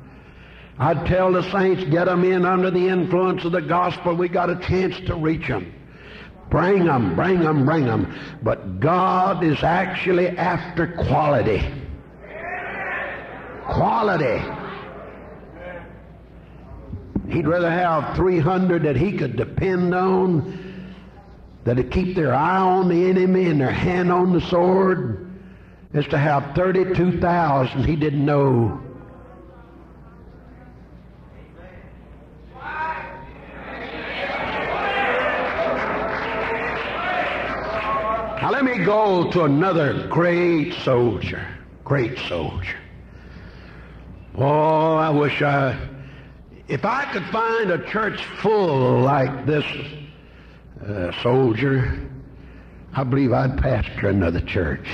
I'd 0.80 1.06
tell 1.06 1.32
the 1.32 1.42
saints, 1.50 1.82
get 1.84 2.04
them 2.04 2.22
in 2.24 2.44
under 2.44 2.70
the 2.70 2.88
influence 2.88 3.44
of 3.44 3.52
the 3.52 3.60
gospel. 3.60 4.14
We 4.14 4.28
got 4.28 4.48
a 4.48 4.56
chance 4.56 4.96
to 5.06 5.16
reach 5.16 5.48
them. 5.48 5.74
Bring 6.50 6.84
them, 6.84 7.16
bring 7.16 7.40
them, 7.40 7.66
bring 7.66 7.84
them. 7.84 8.14
But 8.42 8.78
God 8.78 9.42
is 9.42 9.62
actually 9.62 10.28
after 10.28 10.86
quality. 10.86 11.62
Quality. 13.66 14.40
He'd 17.28 17.46
rather 17.46 17.70
have 17.70 18.16
300 18.16 18.84
that 18.84 18.96
he 18.96 19.12
could 19.12 19.36
depend 19.36 19.94
on, 19.94 20.84
that'd 21.64 21.90
keep 21.90 22.14
their 22.14 22.32
eye 22.32 22.56
on 22.56 22.88
the 22.88 23.10
enemy 23.10 23.46
and 23.46 23.60
their 23.60 23.70
hand 23.70 24.10
on 24.10 24.32
the 24.32 24.40
sword, 24.40 25.28
is 25.92 26.06
to 26.06 26.18
have 26.18 26.54
32,000 26.54 27.84
he 27.84 27.96
didn't 27.96 28.24
know 28.24 28.80
Now 38.48 38.54
let 38.54 38.64
me 38.64 38.82
go 38.82 39.30
to 39.32 39.44
another 39.44 40.08
great 40.08 40.72
soldier. 40.82 41.46
Great 41.84 42.18
soldier. 42.30 42.78
Oh, 44.36 44.96
I 44.96 45.10
wish 45.10 45.42
I, 45.42 45.78
if 46.66 46.82
I 46.82 47.12
could 47.12 47.26
find 47.26 47.70
a 47.70 47.86
church 47.90 48.24
full 48.40 49.00
like 49.00 49.44
this 49.44 49.66
uh, 50.82 51.12
soldier, 51.22 52.08
I 52.94 53.04
believe 53.04 53.34
I'd 53.34 53.58
pastor 53.58 54.08
another 54.08 54.40
church. 54.40 54.88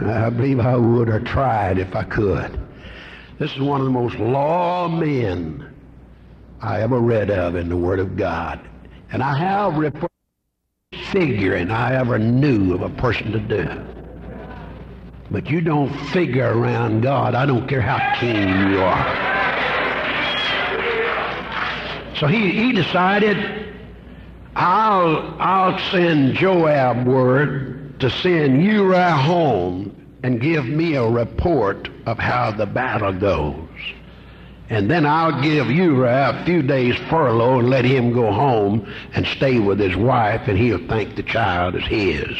I 0.00 0.30
believe 0.30 0.58
I 0.58 0.74
would 0.74 1.10
or 1.10 1.20
tried 1.20 1.76
if 1.76 1.94
I 1.94 2.04
could. 2.04 2.58
This 3.38 3.52
is 3.52 3.60
one 3.60 3.82
of 3.82 3.84
the 3.84 3.92
most 3.92 4.16
law 4.16 4.88
men 4.88 5.70
I 6.62 6.80
ever 6.80 6.98
read 6.98 7.30
of 7.30 7.56
in 7.56 7.68
the 7.68 7.76
Word 7.76 7.98
of 7.98 8.16
God. 8.16 8.58
And 9.10 9.22
I 9.22 9.36
have 9.36 9.76
reported 9.76 10.11
figuring 11.12 11.70
I 11.70 11.94
ever 11.94 12.18
knew 12.18 12.74
of 12.74 12.82
a 12.82 12.88
person 12.88 13.32
to 13.32 13.38
do. 13.38 13.68
But 15.30 15.48
you 15.48 15.60
don't 15.60 15.92
figure 16.08 16.58
around 16.58 17.02
God. 17.02 17.34
I 17.34 17.46
don't 17.46 17.68
care 17.68 17.80
how 17.80 18.18
keen 18.18 18.72
you 18.72 18.80
are. 18.80 19.32
So 22.16 22.26
he, 22.26 22.50
he 22.50 22.72
decided, 22.72 23.74
I'll, 24.56 25.36
I'll 25.38 25.78
send 25.90 26.34
Joab 26.34 27.06
word 27.06 27.98
to 28.00 28.10
send 28.10 28.62
Uriah 28.62 29.16
home 29.16 30.18
and 30.22 30.40
give 30.40 30.66
me 30.66 30.94
a 30.94 31.08
report 31.08 31.88
of 32.06 32.18
how 32.18 32.52
the 32.52 32.66
battle 32.66 33.12
goes. 33.12 33.61
And 34.72 34.90
then 34.90 35.04
I'll 35.04 35.42
give 35.42 35.70
Uriah 35.70 36.30
a 36.30 36.44
few 36.46 36.62
days 36.62 36.96
furlough 37.10 37.58
and 37.58 37.68
let 37.68 37.84
him 37.84 38.14
go 38.14 38.32
home 38.32 38.90
and 39.12 39.26
stay 39.26 39.58
with 39.58 39.78
his 39.78 39.94
wife, 39.94 40.48
and 40.48 40.56
he'll 40.56 40.88
think 40.88 41.14
the 41.14 41.22
child 41.22 41.76
is 41.76 41.84
his. 41.84 42.34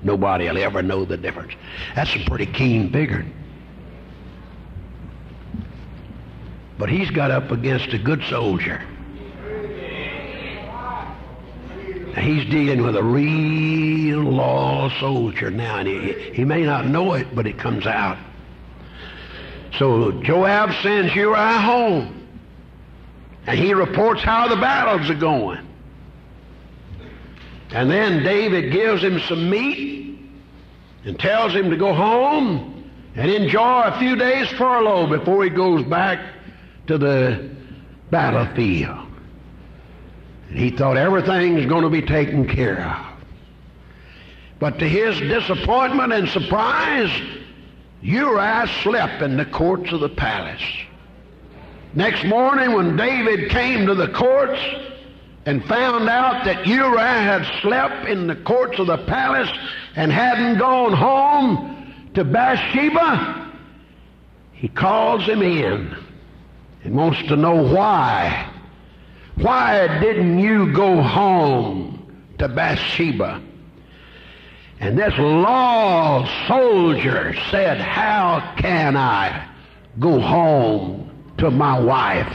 Nobody 0.00 0.46
will 0.46 0.58
ever 0.58 0.80
know 0.80 1.04
the 1.04 1.16
difference. 1.16 1.54
That's 1.96 2.14
a 2.14 2.24
pretty 2.24 2.46
keen 2.46 2.92
figure. 2.92 3.26
But 6.78 6.88
he's 6.88 7.10
got 7.10 7.32
up 7.32 7.50
against 7.50 7.92
a 7.92 7.98
good 7.98 8.22
soldier. 8.30 8.80
He's 12.16 12.48
dealing 12.48 12.84
with 12.84 12.94
a 12.94 13.02
real 13.02 14.20
loyal 14.20 14.90
soldier 15.00 15.50
now, 15.50 15.78
and 15.78 15.88
he, 15.88 16.12
he 16.32 16.44
may 16.44 16.62
not 16.62 16.86
know 16.86 17.14
it, 17.14 17.34
but 17.34 17.48
it 17.48 17.58
comes 17.58 17.88
out. 17.88 18.18
So 19.78 20.12
Joab 20.22 20.72
sends 20.82 21.14
Uriah 21.14 21.58
home, 21.58 22.26
and 23.46 23.58
he 23.58 23.74
reports 23.74 24.22
how 24.22 24.48
the 24.48 24.56
battles 24.56 25.10
are 25.10 25.14
going. 25.14 25.66
And 27.70 27.90
then 27.90 28.22
David 28.22 28.72
gives 28.72 29.02
him 29.02 29.20
some 29.20 29.50
meat 29.50 30.18
and 31.04 31.18
tells 31.18 31.52
him 31.52 31.70
to 31.70 31.76
go 31.76 31.92
home 31.92 32.90
and 33.16 33.30
enjoy 33.30 33.82
a 33.82 33.98
few 33.98 34.16
days 34.16 34.48
furlough 34.50 35.08
before 35.08 35.44
he 35.44 35.50
goes 35.50 35.82
back 35.84 36.20
to 36.86 36.96
the 36.96 37.50
battlefield. 38.10 39.06
And 40.48 40.58
he 40.58 40.70
thought 40.70 40.96
everything's 40.96 41.66
going 41.66 41.82
to 41.82 41.90
be 41.90 42.02
taken 42.02 42.48
care 42.48 42.80
of. 42.80 43.06
But 44.58 44.78
to 44.78 44.88
his 44.88 45.18
disappointment 45.18 46.12
and 46.12 46.28
surprise, 46.28 47.10
Uriah 48.06 48.68
slept 48.84 49.20
in 49.20 49.36
the 49.36 49.46
courts 49.46 49.90
of 49.90 49.98
the 49.98 50.08
palace. 50.08 50.62
Next 51.92 52.24
morning, 52.24 52.72
when 52.72 52.96
David 52.96 53.50
came 53.50 53.84
to 53.86 53.96
the 53.96 54.06
courts 54.06 54.60
and 55.44 55.64
found 55.64 56.08
out 56.08 56.44
that 56.44 56.68
Uriah 56.68 57.00
had 57.00 57.60
slept 57.62 58.06
in 58.06 58.28
the 58.28 58.36
courts 58.36 58.78
of 58.78 58.86
the 58.86 58.98
palace 58.98 59.50
and 59.96 60.12
hadn't 60.12 60.58
gone 60.58 60.92
home 60.92 61.94
to 62.14 62.22
Bathsheba, 62.22 63.50
he 64.52 64.68
calls 64.68 65.24
him 65.24 65.42
in 65.42 65.96
and 66.84 66.94
wants 66.94 67.20
to 67.26 67.34
know 67.34 67.60
why. 67.60 68.52
Why 69.34 69.98
didn't 69.98 70.38
you 70.38 70.72
go 70.72 71.02
home 71.02 72.22
to 72.38 72.46
Bathsheba? 72.46 73.42
And 74.78 74.98
this 74.98 75.14
loyal 75.18 76.28
soldier 76.46 77.34
said, 77.50 77.78
How 77.80 78.54
can 78.58 78.96
I 78.96 79.48
go 79.98 80.20
home 80.20 81.10
to 81.38 81.50
my 81.50 81.78
wife? 81.78 82.32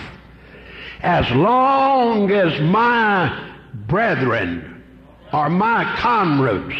As 1.01 1.29
long 1.31 2.31
as 2.31 2.59
my 2.61 3.53
brethren 3.87 4.83
or 5.31 5.49
my 5.49 5.83
comrades 5.97 6.75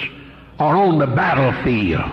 are 0.60 0.76
on 0.76 1.00
the 1.00 1.08
battlefield, 1.08 2.12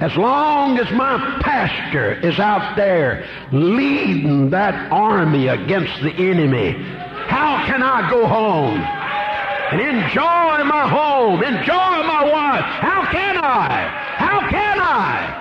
as 0.00 0.16
long 0.16 0.78
as 0.78 0.90
my 0.92 1.38
pastor 1.42 2.14
is 2.26 2.38
out 2.40 2.76
there 2.76 3.26
leading 3.52 4.50
that 4.50 4.90
army 4.90 5.48
against 5.48 6.02
the 6.02 6.12
enemy, 6.12 6.72
how 7.28 7.64
can 7.66 7.82
I 7.82 8.10
go 8.10 8.26
home 8.26 8.80
and 9.72 9.80
enjoy 9.80 10.64
my 10.64 10.88
home, 10.88 11.42
enjoy 11.42 11.81
can 13.12 13.36
I? 13.36 13.88
How 14.16 14.40
can 14.48 14.80
I? 14.80 15.38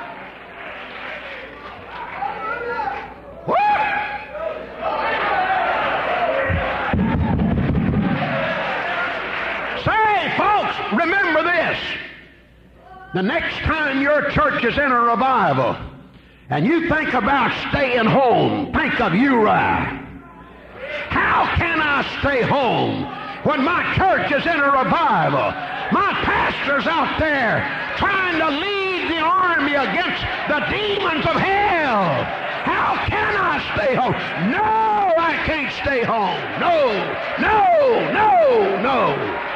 Say, 9.85 10.37
folks, 10.37 10.75
remember 11.01 11.43
this. 11.43 11.79
The 13.13 13.23
next 13.23 13.55
time 13.63 14.01
your 14.01 14.29
church 14.31 14.63
is 14.65 14.77
in 14.77 14.91
a 14.91 14.99
revival 14.99 15.77
and 16.49 16.65
you 16.65 16.89
think 16.89 17.13
about 17.13 17.51
staying 17.69 18.05
home, 18.05 18.73
think 18.73 18.99
of 18.99 19.13
Uriah. 19.15 19.97
How 21.09 21.55
can 21.55 21.81
I 21.81 22.03
stay 22.19 22.41
home 22.41 23.05
when 23.43 23.63
my 23.63 23.95
church 23.95 24.31
is 24.31 24.45
in 24.45 24.59
a 24.59 24.83
revival? 24.83 25.70
My 25.91 26.13
pastor's 26.23 26.87
out 26.87 27.19
there 27.19 27.59
trying 27.97 28.39
to 28.39 28.49
lead 28.49 29.11
the 29.11 29.19
army 29.19 29.73
against 29.75 30.23
the 30.47 30.59
demons 30.69 31.25
of 31.25 31.35
hell. 31.35 32.23
How 32.63 33.03
can 33.07 33.35
I 33.35 33.59
stay 33.75 33.95
home? 33.95 34.13
No, 34.51 35.13
I 35.17 35.33
can't 35.45 35.73
stay 35.81 36.03
home. 36.03 36.39
No, 36.59 36.93
no, 37.39 38.11
no, 38.13 38.81
no. 38.81 39.51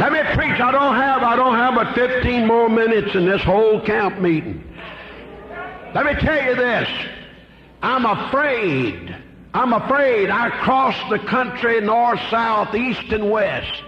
Let 0.00 0.12
me 0.12 0.34
preach. 0.34 0.58
I 0.60 0.72
don't 0.72 0.94
have 0.96 1.22
I 1.22 1.36
don't 1.36 1.54
have 1.54 1.74
but 1.74 1.94
15 1.94 2.46
more 2.46 2.59
minutes 2.70 3.14
in 3.14 3.26
this 3.26 3.42
whole 3.42 3.80
camp 3.80 4.18
meeting. 4.20 4.64
Let 5.94 6.06
me 6.06 6.14
tell 6.14 6.42
you 6.42 6.54
this. 6.54 6.88
I'm 7.82 8.06
afraid. 8.06 9.16
I'm 9.52 9.72
afraid 9.72 10.30
I 10.30 10.50
crossed 10.62 11.10
the 11.10 11.18
country 11.18 11.80
north, 11.80 12.20
south, 12.30 12.74
east, 12.74 13.12
and 13.12 13.30
west. 13.30 13.82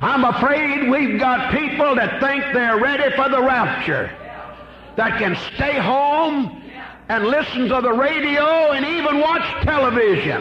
I'm 0.00 0.24
afraid 0.24 0.88
we've 0.88 1.18
got 1.18 1.52
people 1.52 1.94
that 1.96 2.20
think 2.20 2.44
they're 2.52 2.78
ready 2.78 3.14
for 3.14 3.28
the 3.28 3.40
rapture, 3.42 4.10
that 4.96 5.18
can 5.18 5.36
stay 5.54 5.78
home 5.78 6.62
and 7.08 7.26
listen 7.26 7.68
to 7.68 7.80
the 7.82 7.92
radio 7.92 8.72
and 8.72 8.84
even 8.84 9.20
watch 9.20 9.44
television 9.64 10.40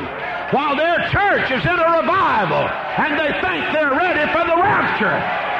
while 0.52 0.76
their 0.76 1.10
church 1.10 1.52
is 1.52 1.64
in 1.64 1.80
a 1.80 2.00
revival 2.00 2.68
and 2.68 3.20
they 3.20 3.32
think 3.42 3.74
they're 3.74 3.92
ready 3.92 4.32
for 4.32 4.46
the 4.48 4.56
rapture. 4.56 5.53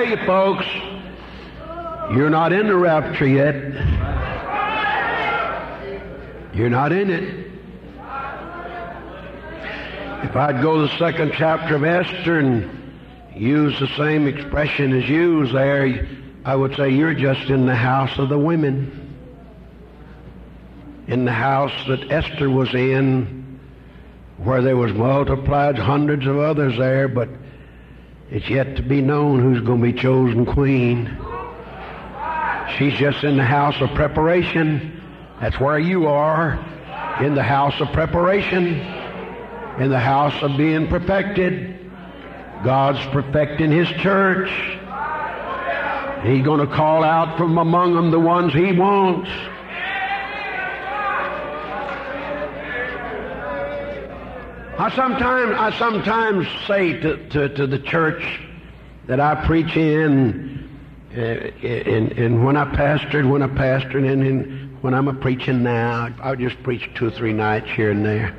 Tell 0.00 0.18
you, 0.18 0.26
folks, 0.26 0.66
you're 2.14 2.30
not 2.30 2.52
in 2.52 2.66
the 2.68 2.76
rapture 2.76 3.26
yet. 3.26 3.54
You're 6.54 6.70
not 6.70 6.92
in 6.92 7.10
it. 7.10 7.46
If 10.22 10.36
I'd 10.36 10.62
go 10.62 10.76
to 10.76 10.88
the 10.88 10.98
second 10.98 11.32
chapter 11.36 11.74
of 11.76 11.84
Esther 11.84 12.38
and 12.38 12.70
use 13.34 13.78
the 13.78 13.88
same 13.96 14.26
expression 14.26 14.94
as 14.96 15.08
used 15.08 15.54
there, 15.54 16.08
I 16.44 16.56
would 16.56 16.74
say 16.76 16.90
you're 16.90 17.14
just 17.14 17.50
in 17.50 17.66
the 17.66 17.76
house 17.76 18.18
of 18.18 18.28
the 18.28 18.38
women. 18.38 18.96
in 21.08 21.24
the 21.24 21.32
house 21.32 21.72
that 21.88 22.12
Esther 22.12 22.48
was 22.48 22.72
in, 22.72 23.58
where 24.38 24.62
there 24.62 24.76
was 24.76 24.92
multiplied 24.92 25.76
hundreds 25.76 26.24
of 26.24 26.38
others 26.38 26.78
there, 26.78 27.08
but 27.08 27.28
it's 28.30 28.48
yet 28.48 28.76
to 28.76 28.82
be 28.82 29.00
known 29.00 29.40
who's 29.40 29.60
going 29.60 29.80
to 29.80 29.92
be 29.92 29.92
chosen 29.92 30.46
queen. 30.46 31.06
She's 32.78 32.94
just 32.94 33.24
in 33.24 33.36
the 33.36 33.44
house 33.44 33.74
of 33.80 33.90
preparation. 33.94 35.02
That's 35.40 35.58
where 35.58 35.78
you 35.78 36.06
are, 36.06 36.54
in 37.20 37.34
the 37.34 37.42
house 37.42 37.80
of 37.80 37.92
preparation, 37.92 38.66
in 39.80 39.90
the 39.90 39.98
house 39.98 40.40
of 40.42 40.56
being 40.56 40.86
perfected. 40.86 41.76
God's 42.62 43.04
perfecting 43.06 43.72
His 43.72 43.88
church. 44.00 44.48
He's 46.22 46.44
going 46.44 46.60
to 46.60 46.72
call 46.72 47.02
out 47.02 47.36
from 47.36 47.58
among 47.58 47.94
them 47.94 48.10
the 48.12 48.20
ones 48.20 48.52
He 48.52 48.72
wants. 48.72 49.30
I 54.80 54.88
sometimes, 54.96 55.56
I 55.58 55.78
sometimes 55.78 56.46
say 56.66 56.94
to, 57.00 57.28
to, 57.28 57.48
to 57.50 57.66
the 57.66 57.80
church 57.80 58.40
that 59.08 59.20
I 59.20 59.44
preach 59.44 59.76
in, 59.76 60.70
uh, 61.14 61.20
and, 61.20 62.12
and 62.12 62.46
when 62.46 62.56
I 62.56 62.64
pastored, 62.64 63.28
when 63.28 63.42
I 63.42 63.48
pastored, 63.48 64.10
and, 64.10 64.22
and 64.22 64.82
when 64.82 64.94
I'm 64.94 65.08
a 65.08 65.12
preaching 65.12 65.62
now, 65.62 66.08
I 66.22 66.34
just 66.34 66.62
preach 66.62 66.88
two 66.94 67.08
or 67.08 67.10
three 67.10 67.34
nights 67.34 67.68
here 67.68 67.90
and 67.90 68.02
there. 68.06 68.34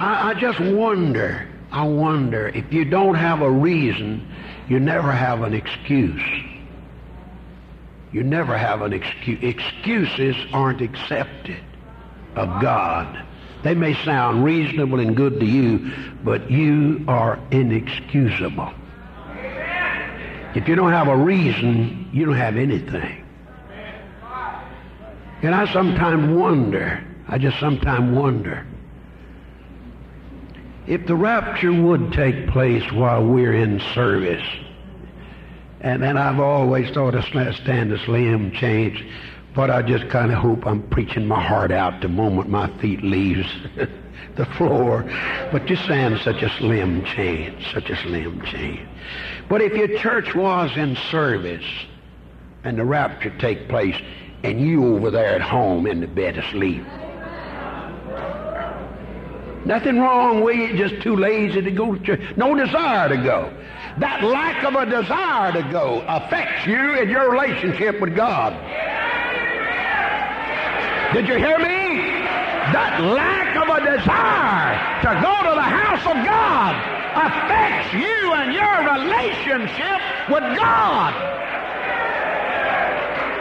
I, 0.00 0.30
I 0.30 0.34
just 0.34 0.58
wonder, 0.58 1.48
I 1.70 1.84
wonder, 1.84 2.48
if 2.48 2.72
you 2.72 2.84
don't 2.84 3.14
have 3.14 3.42
a 3.42 3.50
reason, 3.50 4.28
you 4.68 4.80
never 4.80 5.12
have 5.12 5.42
an 5.42 5.54
excuse. 5.54 6.20
You 8.10 8.24
never 8.24 8.58
have 8.58 8.82
an 8.82 8.94
excuse. 8.94 9.38
Excuses 9.44 10.34
aren't 10.52 10.80
accepted 10.80 11.62
of 12.34 12.60
God. 12.60 13.28
They 13.62 13.74
may 13.74 13.94
sound 14.04 14.44
reasonable 14.44 15.00
and 15.00 15.14
good 15.14 15.38
to 15.40 15.46
you, 15.46 15.92
but 16.24 16.50
you 16.50 17.04
are 17.08 17.38
inexcusable. 17.50 18.72
If 20.54 20.66
you 20.66 20.74
don't 20.74 20.92
have 20.92 21.08
a 21.08 21.16
reason, 21.16 22.10
you 22.12 22.26
don't 22.26 22.36
have 22.36 22.56
anything. 22.56 23.24
And 25.42 25.54
I 25.54 25.72
sometimes 25.72 26.28
wonder, 26.36 27.02
I 27.28 27.38
just 27.38 27.58
sometimes 27.60 28.16
wonder, 28.16 28.66
if 30.86 31.06
the 31.06 31.14
rapture 31.14 31.72
would 31.72 32.12
take 32.12 32.48
place 32.48 32.90
while 32.92 33.24
we're 33.24 33.54
in 33.54 33.80
service, 33.94 34.44
and, 35.80 36.04
and 36.04 36.18
I've 36.18 36.40
always 36.40 36.90
thought 36.90 37.14
a 37.14 37.22
stand 37.22 37.92
a 37.92 37.98
slim 38.04 38.50
change, 38.52 39.06
but 39.54 39.70
I 39.70 39.82
just 39.82 40.08
kind 40.08 40.30
of 40.32 40.38
hope 40.38 40.66
I'm 40.66 40.82
preaching 40.90 41.26
my 41.26 41.42
heart 41.42 41.72
out 41.72 42.00
the 42.00 42.08
moment 42.08 42.48
my 42.48 42.68
feet 42.78 43.02
leaves 43.02 43.48
the 44.36 44.46
floor. 44.56 45.02
But 45.50 45.68
you 45.68 45.76
stand 45.76 46.20
such 46.20 46.42
a 46.42 46.50
slim 46.58 47.04
chance, 47.04 47.64
such 47.72 47.90
a 47.90 47.96
slim 47.96 48.42
chance. 48.42 48.88
But 49.48 49.62
if 49.62 49.72
your 49.72 49.98
church 49.98 50.34
was 50.34 50.70
in 50.76 50.96
service 51.10 51.64
and 52.62 52.78
the 52.78 52.84
rapture 52.84 53.36
take 53.38 53.68
place 53.68 53.96
and 54.44 54.60
you 54.60 54.94
over 54.94 55.10
there 55.10 55.34
at 55.34 55.42
home 55.42 55.86
in 55.86 56.00
the 56.00 56.06
bed 56.06 56.38
asleep, 56.38 56.84
nothing 59.66 59.98
wrong 59.98 60.42
with 60.42 60.56
you, 60.56 60.76
just 60.76 61.02
too 61.02 61.16
lazy 61.16 61.60
to 61.60 61.70
go 61.72 61.94
to 61.94 62.00
church, 62.04 62.36
no 62.36 62.54
desire 62.54 63.08
to 63.08 63.16
go. 63.16 63.52
That 63.98 64.22
lack 64.22 64.62
of 64.64 64.74
a 64.74 64.86
desire 64.86 65.52
to 65.52 65.68
go 65.72 66.04
affects 66.06 66.66
you 66.66 66.94
in 67.00 67.08
your 67.08 67.32
relationship 67.32 68.00
with 68.00 68.14
God. 68.14 68.52
Did 71.12 71.26
you 71.26 71.34
hear 71.34 71.58
me? 71.58 72.22
That 72.70 73.02
lack 73.02 73.58
of 73.58 73.66
a 73.66 73.82
desire 73.82 74.78
to 75.02 75.10
go 75.18 75.34
to 75.42 75.54
the 75.58 75.70
house 75.74 76.06
of 76.06 76.14
God 76.22 76.70
affects 77.18 77.90
you 77.98 78.34
and 78.38 78.54
your 78.54 78.76
relationship 78.94 79.98
with 80.30 80.46
God. 80.54 81.10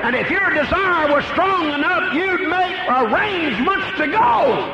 And 0.02 0.16
if 0.16 0.32
your 0.32 0.50
desire 0.50 1.14
was 1.14 1.24
strong 1.26 1.70
enough, 1.70 2.12
you'd 2.16 2.50
make 2.50 2.74
arrangements 2.90 3.86
to 4.02 4.08
go. 4.08 4.66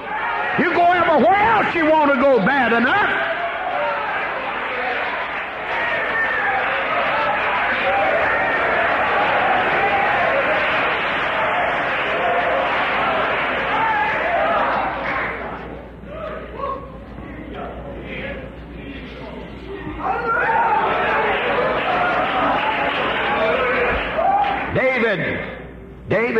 You 0.64 0.72
go 0.72 0.88
everywhere 0.96 1.36
else 1.36 1.76
you 1.76 1.92
want 1.92 2.16
to 2.16 2.22
go 2.22 2.40
bad 2.40 2.72
enough. 2.72 3.15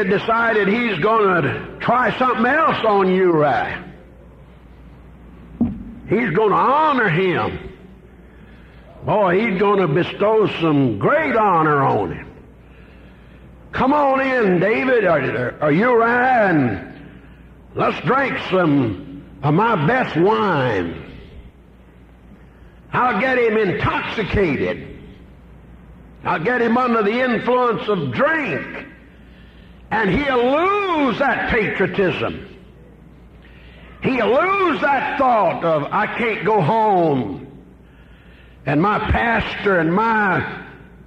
Decided 0.10 0.68
he's 0.68 1.00
going 1.00 1.44
to 1.44 1.78
try 1.80 2.18
something 2.18 2.46
else 2.46 2.84
on 2.86 3.14
Uriah. 3.14 3.84
He's 6.08 6.30
going 6.30 6.52
to 6.52 6.56
honor 6.56 7.10
him. 7.10 7.74
Boy, 9.04 9.40
he's 9.40 9.60
going 9.60 9.80
to 9.80 9.88
bestow 9.88 10.48
some 10.62 11.00
great 11.00 11.36
honor 11.36 11.82
on 11.84 12.12
him. 12.12 12.32
Come 13.72 13.94
on 13.94 14.22
in, 14.22 14.60
David, 14.60 15.04
or, 15.04 15.58
or 15.62 15.72
Uriah, 15.72 16.50
and 16.50 17.08
let's 17.76 18.00
drink 18.06 18.38
some 18.50 19.26
of 19.44 19.54
my 19.54 19.88
best 19.88 20.16
wine. 20.16 21.12
I'll 22.94 23.20
get 23.20 23.38
him 23.38 23.58
intoxicated. 23.58 24.98
I'll 26.24 26.44
get 26.44 26.62
him 26.62 26.78
under 26.78 27.04
the 27.04 27.22
influence 27.22 27.88
of 27.90 28.14
drink. 28.14 28.88
And 29.92 30.10
he'll 30.10 30.52
lose 30.52 31.20
that 31.20 31.50
patriotism. 31.52 32.56
He'll 34.02 34.28
lose 34.28 34.82
that 34.82 35.18
thought 35.18 35.64
of, 35.64 35.84
I 35.92 36.06
can't 36.06 36.46
go 36.46 36.62
home. 36.62 37.42
And 38.66 38.82
my 38.82 39.00
pastor 39.00 39.80
and 39.80 39.94
my 39.94 40.64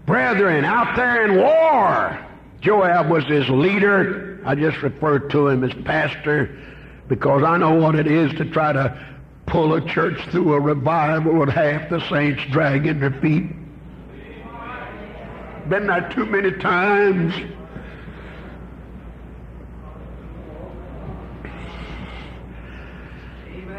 brethren 0.06 0.64
out 0.64 0.96
there 0.96 1.24
in 1.26 1.36
war. 1.36 2.26
Joab 2.60 3.10
was 3.10 3.24
his 3.24 3.48
leader. 3.48 4.40
I 4.44 4.54
just 4.54 4.82
referred 4.82 5.30
to 5.30 5.48
him 5.48 5.62
as 5.64 5.72
pastor 5.84 6.58
because 7.08 7.42
I 7.42 7.56
know 7.56 7.74
what 7.74 7.94
it 7.94 8.06
is 8.06 8.32
to 8.38 8.44
try 8.44 8.72
to 8.72 9.06
pull 9.46 9.74
a 9.74 9.80
church 9.80 10.20
through 10.30 10.54
a 10.54 10.60
revival 10.60 11.34
with 11.34 11.48
half 11.48 11.88
the 11.90 12.00
saints 12.08 12.42
dragging 12.50 13.00
their 13.00 13.12
feet. 13.12 13.50
Been 15.68 15.86
there 15.86 16.08
too 16.14 16.26
many 16.26 16.52
times. 16.52 17.34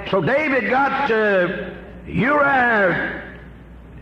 So 0.10 0.22
David 0.22 0.70
got 0.70 1.12
uh, 1.12 1.70
Uriah 2.08 3.38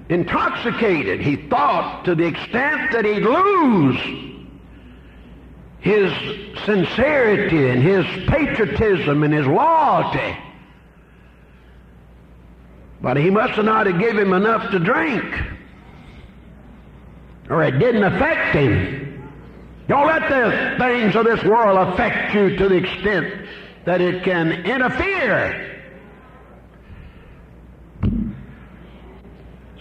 intoxicated. 0.08 1.20
He 1.20 1.36
thought 1.50 2.06
to 2.06 2.16
the 2.16 2.26
extent 2.26 2.94
that 2.94 3.04
he'd 3.04 3.24
lose 3.24 4.00
his 5.80 6.12
sincerity 6.66 7.70
and 7.70 7.84
his 7.84 8.06
patriotism 8.30 9.24
and 9.24 9.34
his 9.34 9.46
loyalty. 9.46 10.38
But 13.02 13.18
he 13.18 13.30
must 13.30 13.62
not 13.62 13.86
have 13.86 14.00
given 14.00 14.28
him 14.28 14.34
enough 14.34 14.72
to 14.72 14.80
drink. 14.80 15.24
Or 17.50 17.64
it 17.64 17.80
didn't 17.80 18.04
affect 18.04 18.56
him. 18.56 19.30
Don't 19.88 20.08
let 20.08 20.28
the 20.30 20.76
things 20.80 21.16
of 21.16 21.26
this 21.26 21.44
world 21.44 21.90
affect 21.90 22.34
you 22.34 22.56
to 22.56 22.70
the 22.70 22.76
extent 22.76 23.48
that 23.86 24.02
it 24.02 24.24
can 24.24 24.52
interfere 24.66 25.77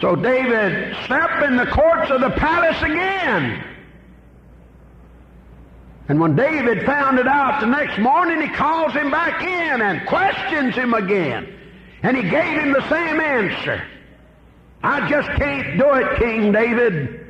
So 0.00 0.14
David 0.14 0.94
stepped 1.04 1.42
in 1.42 1.56
the 1.56 1.66
courts 1.66 2.10
of 2.10 2.20
the 2.20 2.30
palace 2.30 2.80
again. 2.82 3.64
And 6.08 6.20
when 6.20 6.36
David 6.36 6.84
found 6.84 7.18
it 7.18 7.26
out 7.26 7.60
the 7.60 7.66
next 7.66 7.98
morning, 7.98 8.40
he 8.40 8.48
calls 8.54 8.92
him 8.92 9.10
back 9.10 9.42
in 9.42 9.80
and 9.80 10.06
questions 10.06 10.74
him 10.74 10.94
again. 10.94 11.52
And 12.02 12.16
he 12.16 12.22
gave 12.22 12.60
him 12.60 12.72
the 12.72 12.88
same 12.88 13.20
answer. 13.20 13.82
I 14.82 15.08
just 15.08 15.28
can't 15.30 15.78
do 15.78 15.94
it, 15.94 16.18
King 16.18 16.52
David. 16.52 17.26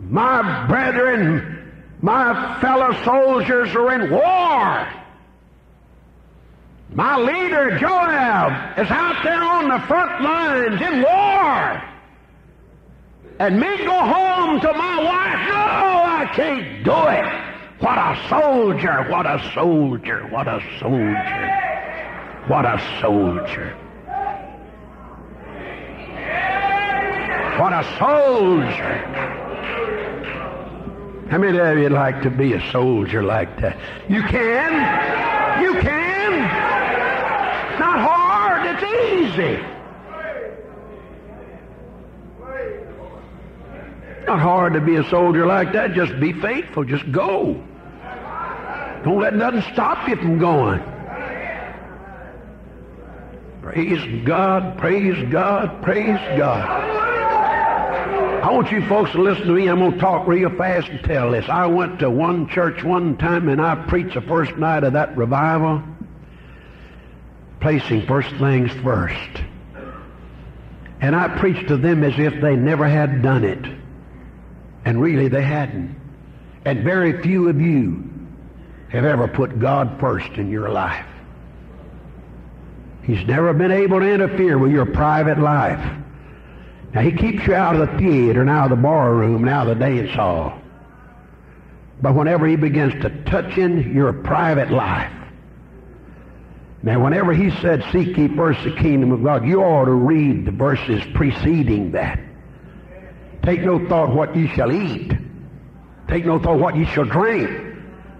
My 0.00 0.66
brethren, 0.66 1.72
my 2.02 2.60
fellow 2.60 2.92
soldiers 3.04 3.74
are 3.74 3.94
in 3.94 4.10
war. 4.10 5.03
My 6.92 7.16
leader, 7.16 7.78
Joab, 7.78 8.78
is 8.78 8.90
out 8.90 9.24
there 9.24 9.42
on 9.42 9.68
the 9.68 9.80
front 9.86 10.22
lines 10.22 10.80
in 10.80 11.02
war. 11.02 11.82
And 13.40 13.58
me 13.58 13.78
go 13.78 13.98
home 13.98 14.60
to 14.60 14.72
my 14.72 15.02
wife, 15.02 15.48
no, 15.48 15.54
I 15.54 16.30
can't 16.34 16.84
do 16.84 16.92
it. 16.92 17.44
What 17.80 17.98
a 17.98 18.16
soldier! 18.28 19.10
What 19.10 19.26
a 19.26 19.50
soldier! 19.52 20.26
What 20.30 20.46
a 20.46 20.60
soldier! 20.78 22.44
What 22.46 22.64
a 22.64 22.80
soldier! 23.00 23.76
What 27.58 27.72
a 27.72 27.84
soldier! 27.98 29.24
How 31.30 31.38
many 31.38 31.58
of 31.58 31.78
you 31.78 31.88
like 31.88 32.22
to 32.22 32.30
be 32.30 32.52
a 32.52 32.70
soldier 32.70 33.22
like 33.22 33.60
that? 33.60 33.76
You 34.08 34.22
can. 34.22 35.62
You 35.62 35.80
can. 35.80 36.73
It's 37.74 37.80
not 37.80 37.98
hard. 37.98 38.66
It's 38.66 39.34
easy. 39.34 39.58
Not 44.28 44.38
hard 44.38 44.74
to 44.74 44.80
be 44.80 44.94
a 44.94 45.02
soldier 45.10 45.44
like 45.44 45.72
that. 45.72 45.92
Just 45.92 46.20
be 46.20 46.32
faithful. 46.32 46.84
Just 46.84 47.10
go. 47.10 47.60
Don't 49.02 49.18
let 49.20 49.34
nothing 49.34 49.62
stop 49.72 50.08
you 50.08 50.14
from 50.14 50.38
going. 50.38 50.80
Praise 53.60 54.24
God, 54.24 54.78
praise 54.78 55.32
God, 55.32 55.82
praise 55.82 56.38
God. 56.38 56.70
I 58.44 58.50
want 58.52 58.70
you 58.70 58.86
folks 58.86 59.10
to 59.12 59.20
listen 59.20 59.48
to 59.48 59.52
me. 59.52 59.66
I'm 59.66 59.80
going 59.80 59.94
to 59.94 59.98
talk 59.98 60.28
real 60.28 60.50
fast 60.56 60.86
and 60.90 61.02
tell 61.02 61.32
this. 61.32 61.48
I 61.48 61.66
went 61.66 61.98
to 61.98 62.08
one 62.08 62.48
church 62.48 62.84
one 62.84 63.16
time 63.16 63.48
and 63.48 63.60
I 63.60 63.74
preached 63.88 64.14
the 64.14 64.20
first 64.20 64.56
night 64.56 64.84
of 64.84 64.92
that 64.92 65.16
revival, 65.16 65.82
placing 67.64 68.06
first 68.06 68.28
things 68.36 68.70
first. 68.82 69.42
And 71.00 71.16
I 71.16 71.28
preached 71.38 71.68
to 71.68 71.78
them 71.78 72.04
as 72.04 72.12
if 72.18 72.38
they 72.42 72.56
never 72.56 72.86
had 72.86 73.22
done 73.22 73.42
it. 73.42 73.64
And 74.84 75.00
really 75.00 75.28
they 75.28 75.40
hadn't. 75.40 75.98
And 76.66 76.84
very 76.84 77.22
few 77.22 77.48
of 77.48 77.58
you 77.62 78.04
have 78.90 79.06
ever 79.06 79.28
put 79.28 79.58
God 79.58 79.98
first 79.98 80.28
in 80.32 80.50
your 80.50 80.68
life. 80.68 81.06
He's 83.02 83.26
never 83.26 83.54
been 83.54 83.72
able 83.72 84.00
to 84.00 84.12
interfere 84.12 84.58
with 84.58 84.70
your 84.70 84.84
private 84.84 85.38
life. 85.38 85.80
Now, 86.92 87.00
he 87.00 87.12
keeps 87.12 87.46
you 87.46 87.54
out 87.54 87.76
of 87.76 87.88
the 87.88 87.98
theater 87.98 88.42
and 88.42 88.50
out 88.50 88.70
of 88.70 88.76
the 88.76 88.82
bar 88.82 89.14
room 89.14 89.36
and 89.36 89.48
out 89.48 89.68
of 89.68 89.78
the 89.78 89.86
dance 89.86 90.10
hall. 90.10 90.60
But 92.02 92.14
whenever 92.14 92.46
he 92.46 92.56
begins 92.56 92.92
to 93.02 93.08
touch 93.24 93.56
in 93.56 93.94
your 93.94 94.12
private 94.12 94.70
life, 94.70 95.23
now 96.84 97.02
whenever 97.02 97.32
he 97.32 97.50
said, 97.62 97.82
seek 97.92 98.14
ye 98.14 98.28
first 98.28 98.62
the 98.62 98.72
kingdom 98.76 99.10
of 99.10 99.22
God, 99.22 99.46
you 99.46 99.62
ought 99.62 99.86
to 99.86 99.92
read 99.92 100.44
the 100.44 100.50
verses 100.50 101.02
preceding 101.14 101.92
that. 101.92 102.20
Take 103.42 103.62
no 103.62 103.88
thought 103.88 104.14
what 104.14 104.36
ye 104.36 104.48
shall 104.48 104.70
eat. 104.70 105.10
Take 106.08 106.26
no 106.26 106.38
thought 106.38 106.58
what 106.58 106.76
ye 106.76 106.84
shall 106.84 107.06
drink. 107.06 107.50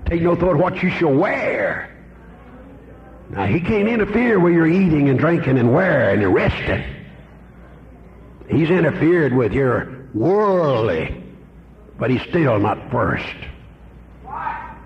Take 0.06 0.22
no 0.22 0.34
thought 0.34 0.56
what 0.56 0.82
you 0.82 0.88
shall 0.88 1.12
wear. 1.12 1.94
Now, 3.28 3.44
he 3.44 3.60
can't 3.60 3.86
interfere 3.86 4.40
with 4.40 4.54
your 4.54 4.66
eating 4.66 5.10
and 5.10 5.18
drinking 5.18 5.58
and 5.58 5.74
wearing 5.74 6.22
and 6.22 6.34
resting. 6.34 6.84
He's 8.48 8.70
interfered 8.70 9.34
with 9.34 9.52
your 9.52 10.08
worldly, 10.14 11.22
but 11.98 12.10
he's 12.10 12.22
still 12.22 12.58
not 12.58 12.90
first. 12.90 13.36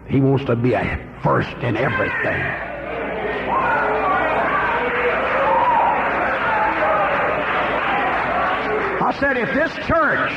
He 0.09 0.21
wants 0.21 0.47
to 0.47 0.57
be 0.57 0.73
a 0.73 1.21
first 1.23 1.57
in 1.59 1.77
everything. 1.77 2.68
Said, 9.19 9.37
if 9.37 9.53
this 9.55 9.87
church 9.87 10.33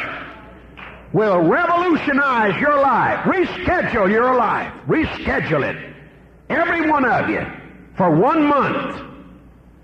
will 1.14 1.40
revolutionize 1.40 2.60
your 2.60 2.80
life, 2.80 3.20
reschedule 3.26 4.10
your 4.10 4.36
life, 4.36 4.74
reschedule 4.88 5.70
it, 5.70 5.94
every 6.50 6.90
one 6.90 7.06
of 7.06 7.30
you, 7.30 7.46
for 7.98 8.16
one 8.16 8.46
month, 8.46 9.02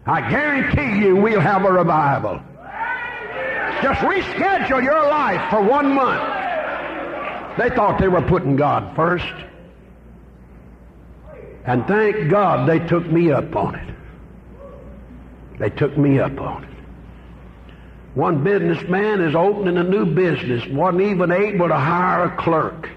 I 0.05 0.29
guarantee 0.29 1.05
you 1.05 1.15
we'll 1.17 1.41
have 1.41 1.65
a 1.65 1.71
revival. 1.71 2.41
Just 3.81 3.99
reschedule 4.01 4.83
your 4.83 5.03
life 5.03 5.49
for 5.49 5.61
one 5.61 5.93
month. 5.93 7.57
They 7.57 7.69
thought 7.75 7.99
they 7.99 8.07
were 8.07 8.21
putting 8.21 8.55
God 8.55 8.95
first. 8.95 9.25
And 11.65 11.85
thank 11.85 12.29
God 12.29 12.67
they 12.69 12.79
took 12.79 13.05
me 13.05 13.31
up 13.31 13.55
on 13.55 13.75
it. 13.75 13.95
They 15.59 15.69
took 15.69 15.97
me 15.97 16.19
up 16.19 16.39
on 16.39 16.63
it. 16.63 16.76
One 18.17 18.43
businessman 18.43 19.21
is 19.21 19.35
opening 19.35 19.77
a 19.77 19.83
new 19.83 20.07
business, 20.07 20.65
wasn't 20.69 21.03
even 21.03 21.31
able 21.31 21.67
to 21.67 21.77
hire 21.77 22.23
a 22.23 22.35
clerk. 22.35 22.89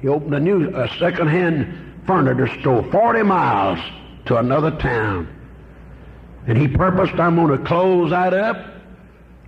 He 0.00 0.06
opened 0.06 0.34
a 0.34 0.38
new 0.38 0.70
a 0.72 0.88
second-hand 1.00 2.04
furniture 2.06 2.46
store 2.60 2.88
40 2.92 3.24
miles 3.24 3.80
to 4.26 4.36
another 4.36 4.70
town. 4.70 5.26
And 6.46 6.56
he 6.56 6.68
purposed, 6.68 7.18
I'm 7.18 7.34
going 7.34 7.58
to 7.58 7.64
close 7.66 8.10
that 8.10 8.32
up 8.32 8.74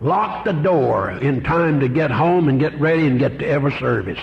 lock 0.01 0.45
the 0.45 0.53
door 0.53 1.11
in 1.11 1.45
time 1.45 1.79
to 1.81 1.89
get 1.89 2.11
home 2.11 2.49
and 2.49 2.59
get 2.59 2.81
ready 2.81 3.07
and 3.07 3.21
get 3.21 3.39
to 3.39 3.47
every 3.47 3.73
service 3.79 4.19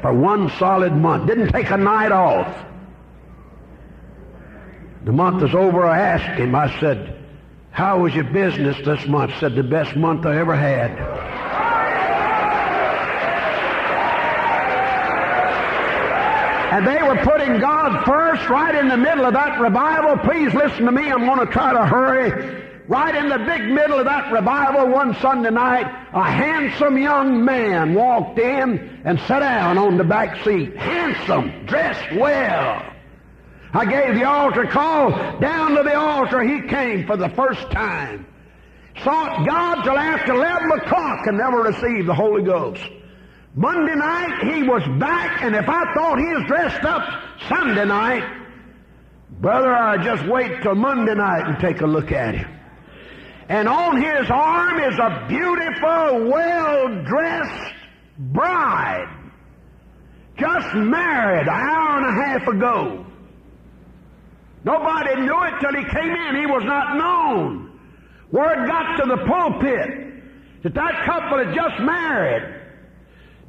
for 0.00 0.12
one 0.12 0.50
solid 0.58 0.94
month. 0.94 1.26
Didn't 1.26 1.52
take 1.52 1.70
a 1.70 1.76
night 1.76 2.12
off. 2.12 2.64
The 5.04 5.12
month 5.12 5.42
is 5.42 5.54
over. 5.54 5.84
I 5.84 5.98
asked 5.98 6.40
him, 6.40 6.54
I 6.54 6.80
said, 6.80 7.15
How 7.76 7.98
was 7.98 8.14
your 8.14 8.24
business 8.24 8.74
this 8.86 9.06
month? 9.06 9.32
Said, 9.38 9.54
The 9.54 9.62
best 9.62 9.96
month 9.96 10.24
I 10.24 10.38
ever 10.38 10.56
had. 10.56 10.92
And 16.72 16.86
they 16.86 17.02
were 17.02 17.22
putting 17.22 17.60
God 17.60 18.02
first 18.06 18.48
right 18.48 18.74
in 18.74 18.88
the 18.88 18.96
middle 18.96 19.26
of 19.26 19.34
that 19.34 19.60
revival. 19.60 20.16
Please 20.24 20.54
listen 20.54 20.86
to 20.86 20.90
me. 20.90 21.10
I'm 21.10 21.26
going 21.26 21.46
to 21.46 21.52
try 21.52 21.74
to 21.74 21.84
hurry. 21.84 22.64
Right 22.88 23.14
in 23.14 23.28
the 23.28 23.44
big 23.44 23.68
middle 23.70 23.98
of 23.98 24.06
that 24.06 24.32
revival 24.32 24.88
one 24.88 25.14
Sunday 25.20 25.50
night, 25.50 25.84
a 26.14 26.24
handsome 26.24 26.96
young 26.96 27.44
man 27.44 27.92
walked 27.92 28.38
in 28.38 29.02
and 29.04 29.20
sat 29.20 29.40
down 29.40 29.76
on 29.76 29.98
the 29.98 30.04
back 30.04 30.42
seat. 30.44 30.74
Handsome, 30.76 31.66
dressed 31.66 32.16
well. 32.16 32.95
I 33.76 33.84
gave 33.84 34.14
the 34.14 34.24
altar 34.24 34.64
call. 34.64 35.10
Down 35.38 35.74
to 35.76 35.82
the 35.82 35.94
altar 35.94 36.42
he 36.42 36.66
came 36.66 37.06
for 37.06 37.18
the 37.18 37.28
first 37.28 37.70
time. 37.70 38.26
Sought 39.04 39.46
God 39.46 39.82
till 39.82 39.98
after 39.98 40.32
11 40.32 40.70
o'clock 40.80 41.26
and 41.26 41.36
never 41.36 41.58
received 41.58 42.08
the 42.08 42.14
Holy 42.14 42.42
Ghost. 42.42 42.80
Monday 43.54 43.94
night 43.94 44.54
he 44.54 44.62
was 44.62 44.82
back, 44.98 45.42
and 45.42 45.54
if 45.54 45.68
I 45.68 45.92
thought 45.92 46.18
he 46.18 46.24
was 46.24 46.44
dressed 46.46 46.84
up 46.84 47.02
Sunday 47.50 47.84
night, 47.84 48.24
brother, 49.42 49.74
I 49.74 50.02
just 50.02 50.26
wait 50.26 50.62
till 50.62 50.74
Monday 50.74 51.14
night 51.14 51.46
and 51.46 51.58
take 51.60 51.82
a 51.82 51.86
look 51.86 52.12
at 52.12 52.34
him. 52.34 52.48
And 53.50 53.68
on 53.68 54.00
his 54.00 54.30
arm 54.30 54.80
is 54.80 54.98
a 54.98 55.26
beautiful, 55.28 56.30
well-dressed 56.30 57.74
bride. 58.18 59.32
Just 60.38 60.74
married 60.74 61.46
an 61.46 61.48
hour 61.48 61.98
and 61.98 62.06
a 62.06 62.24
half 62.24 62.48
ago. 62.48 63.05
Nobody 64.66 65.14
knew 65.20 65.44
it 65.44 65.54
till 65.60 65.74
he 65.78 65.84
came 65.84 66.10
in. 66.10 66.34
He 66.40 66.46
was 66.46 66.64
not 66.64 66.96
known. 66.96 67.70
Word 68.32 68.66
got 68.66 68.96
to 68.96 69.04
the 69.08 69.24
pulpit 69.24 70.64
that 70.64 70.74
that 70.74 71.04
couple 71.06 71.38
had 71.38 71.54
just 71.54 71.80
married. 71.80 72.62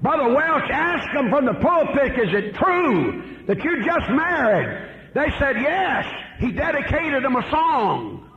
Brother 0.04 0.32
Welch 0.32 0.70
asked 0.70 1.12
them 1.16 1.32
from 1.32 1.46
the 1.46 1.56
pulpit, 1.56 2.20
is 2.20 2.32
it 2.36 2.54
true 2.54 3.24
that 3.48 3.64
you 3.64 3.84
just 3.84 4.12
married? 4.12 4.92
They 5.16 5.32
said, 5.40 5.56
yes. 5.60 6.06
He 6.40 6.52
dedicated 6.52 7.24
them 7.24 7.36
a 7.36 7.50
song. 7.50 8.30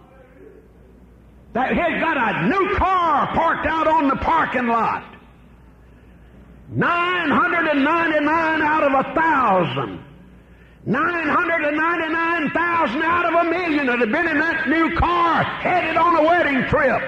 That 1.53 1.73
he's 1.73 2.01
got 2.01 2.17
a 2.17 2.49
new 2.49 2.77
car 2.77 3.27
parked 3.35 3.67
out 3.67 3.89
on 3.89 4.09
the 4.09 4.17
parking 4.17 4.69
lot. 4.69 5.05
999 6.71 8.63
out 8.63 8.85
of 8.85 8.93
a 9.05 9.15
thousand. 9.15 10.10
999,000 10.87 13.03
out 13.03 13.27
of 13.27 13.35
a 13.35 13.45
million 13.51 13.87
that 13.87 13.99
have 13.99 14.11
been 14.11 14.29
in 14.29 14.39
that 14.39 14.67
new 14.67 14.97
car 14.97 15.45
headed 15.45 15.99
on 15.99 16.17
a 16.17 16.23
wedding 16.23 16.65
trip. 16.69 17.03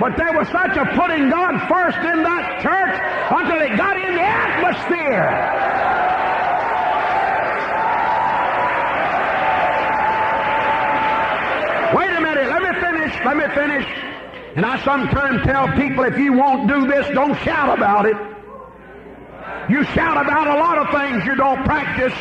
But 0.00 0.16
there 0.16 0.32
was 0.32 0.48
such 0.48 0.76
a 0.76 0.86
putting 0.98 1.30
God 1.30 1.68
first 1.68 1.98
in 1.98 2.24
that 2.24 2.60
church 2.62 2.98
until 3.30 3.60
it 3.62 3.76
got 3.76 3.96
in 3.96 4.16
the 4.16 4.22
atmosphere. 4.22 5.54
Wait 11.94 12.10
a 12.10 12.20
minute, 12.20 12.48
let 12.48 12.62
me 12.62 12.72
finish, 12.80 13.14
let 13.24 13.36
me 13.36 13.46
finish. 13.54 13.86
And 14.56 14.66
I 14.66 14.82
sometimes 14.84 15.44
tell 15.44 15.68
people 15.76 16.02
if 16.04 16.18
you 16.18 16.32
won't 16.32 16.66
do 16.68 16.88
this, 16.88 17.06
don't 17.14 17.36
shout 17.44 17.68
about 17.76 18.06
it. 18.06 18.16
You 19.68 19.84
shout 19.84 20.16
about 20.16 20.46
a 20.46 20.54
lot 20.58 20.78
of 20.78 20.90
things 20.98 21.26
you 21.26 21.34
don't 21.36 21.62
practice. 21.64 22.14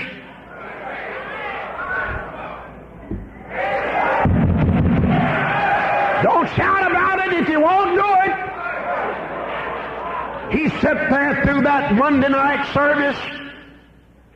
Don't 6.24 6.50
shout 6.56 6.92
about 6.92 7.26
it 7.26 7.34
if 7.42 7.48
you 7.48 7.62
won't 7.62 7.96
do 7.96 8.04
it. 8.26 8.34
He 10.60 10.70
sat 10.82 11.10
there 11.10 11.46
through 11.46 11.62
that 11.62 11.96
Monday 11.96 12.28
night 12.28 12.74
service, 12.74 13.18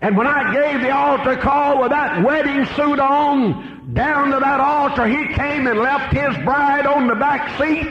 and 0.01 0.15
when 0.15 0.27
I 0.27 0.53
gave 0.53 0.81
the 0.81 0.91
altar 0.91 1.35
call 1.35 1.81
with 1.81 1.91
that 1.91 2.23
wedding 2.23 2.65
suit 2.77 2.99
on, 2.99 3.93
down 3.93 4.31
to 4.31 4.39
that 4.39 4.61
altar 4.61 5.05
he 5.05 5.33
came 5.33 5.67
and 5.67 5.79
left 5.79 6.13
his 6.13 6.33
bride 6.45 6.85
on 6.85 7.07
the 7.07 7.15
back 7.15 7.59
seat. 7.59 7.89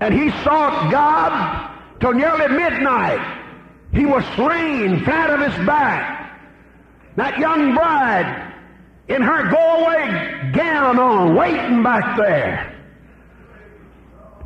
And 0.00 0.12
he 0.12 0.30
sought 0.42 0.90
God 0.90 1.75
till 2.06 2.14
nearly 2.14 2.46
midnight. 2.48 3.42
He 3.92 4.06
was 4.06 4.24
slain 4.36 5.02
flat 5.04 5.30
on 5.30 5.50
his 5.50 5.66
back. 5.66 6.38
That 7.16 7.38
young 7.38 7.74
bride 7.74 8.52
in 9.08 9.22
her 9.22 9.50
go-away 9.50 10.52
gown 10.52 10.98
on, 11.00 11.34
waiting 11.34 11.82
back 11.82 12.16
there. 12.16 12.72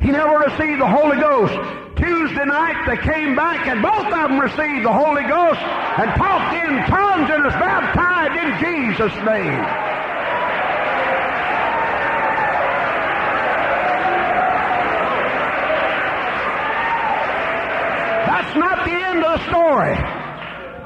He 0.01 0.11
never 0.11 0.39
received 0.39 0.81
the 0.81 0.87
Holy 0.87 1.19
Ghost. 1.21 1.53
Tuesday 1.97 2.47
night 2.47 2.87
they 2.87 2.97
came 2.97 3.37
back 3.37 3.67
and 3.67 3.83
both 3.83 4.07
of 4.07 4.11
them 4.11 4.41
received 4.41 4.87
the 4.87 4.93
Holy 4.93 5.25
Ghost 5.25 5.61
and 5.61 6.11
talked 6.17 6.55
in 6.55 6.83
tongues 6.87 7.29
and 7.31 7.45
was 7.45 7.53
baptized 7.55 8.37
in 8.41 8.97
Jesus' 8.97 9.17
name. 9.27 9.91
That's 18.51 18.57
not 18.81 18.87
the 18.87 19.07
end 19.07 19.25
of 19.25 19.39
the 19.39 19.49
story. 19.49 19.97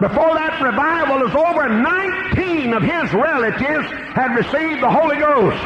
Before 0.00 0.34
that 0.34 0.58
revival 0.60 1.22
was 1.22 1.34
over, 1.34 1.68
19 1.68 2.74
of 2.74 2.82
his 2.82 3.14
relatives 3.14 3.86
had 4.14 4.34
received 4.34 4.82
the 4.82 4.90
Holy 4.90 5.16
Ghost. 5.16 5.62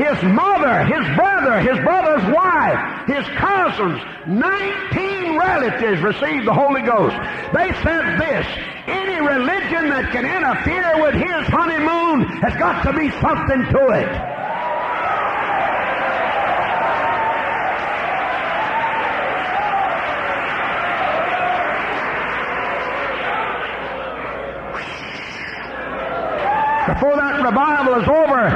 His 0.00 0.16
mother, 0.32 0.84
his 0.88 1.04
brother, 1.14 1.60
his 1.60 1.76
brother's 1.84 2.24
wife, 2.32 2.80
his 3.06 3.26
cousins, 3.36 4.00
19 4.26 5.36
relatives 5.36 6.00
received 6.00 6.46
the 6.46 6.54
Holy 6.54 6.82
Ghost. 6.82 7.16
They 7.52 7.68
said 7.84 8.16
this, 8.16 8.46
any 8.86 9.20
religion 9.20 9.92
that 9.92 10.08
can 10.10 10.24
interfere 10.24 11.02
with 11.04 11.14
his 11.14 11.44
honeymoon 11.52 12.40
has 12.40 12.56
got 12.56 12.82
to 12.88 12.92
be 12.96 13.10
something 13.20 13.60
to 13.76 13.82
it. 13.92 14.29
Before 26.90 27.14
that 27.14 27.38
revival 27.38 28.02
is 28.02 28.08
over, 28.10 28.50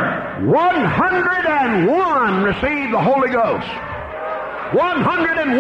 101 0.51 2.43
received 2.43 2.91
the 2.91 2.99
Holy 2.99 3.31
Ghost. 3.31 3.71
101 4.75 5.55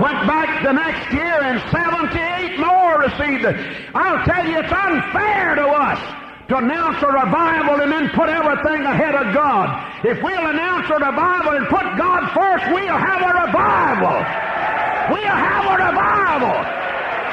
went 0.00 0.20
back 0.24 0.64
the 0.64 0.72
next 0.72 1.12
year 1.12 1.36
and 1.44 1.60
78 1.68 2.56
more 2.56 3.04
received 3.04 3.44
it. 3.44 3.60
I'll 3.92 4.24
tell 4.24 4.40
you, 4.48 4.56
it's 4.64 4.72
unfair 4.72 5.60
to 5.60 5.68
us 5.68 6.00
to 6.48 6.56
announce 6.56 6.96
a 7.04 7.12
revival 7.12 7.84
and 7.84 7.92
then 7.92 8.08
put 8.16 8.32
everything 8.32 8.80
ahead 8.88 9.12
of 9.12 9.36
God. 9.36 9.68
If 10.08 10.16
we'll 10.24 10.48
announce 10.48 10.88
a 10.88 10.96
revival 10.96 11.60
and 11.60 11.68
put 11.68 11.84
God 12.00 12.32
first, 12.32 12.72
we'll 12.72 12.96
have 12.96 13.20
a 13.20 13.32
revival. 13.52 14.16
We'll 15.12 15.28
have 15.28 15.76
a 15.76 15.76
revival. 15.76 16.56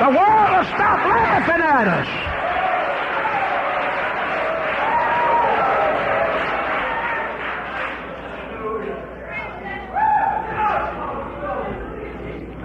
The 0.03 0.11
world 0.19 0.51
will 0.51 0.67
stop 0.67 0.99
laughing 1.07 1.63
at 1.63 1.87
us. 1.87 2.38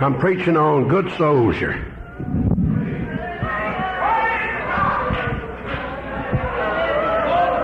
I'm 0.05 0.19
preaching 0.19 0.59
on 0.59 0.87
good 0.87 1.11
soldier. 1.17 1.83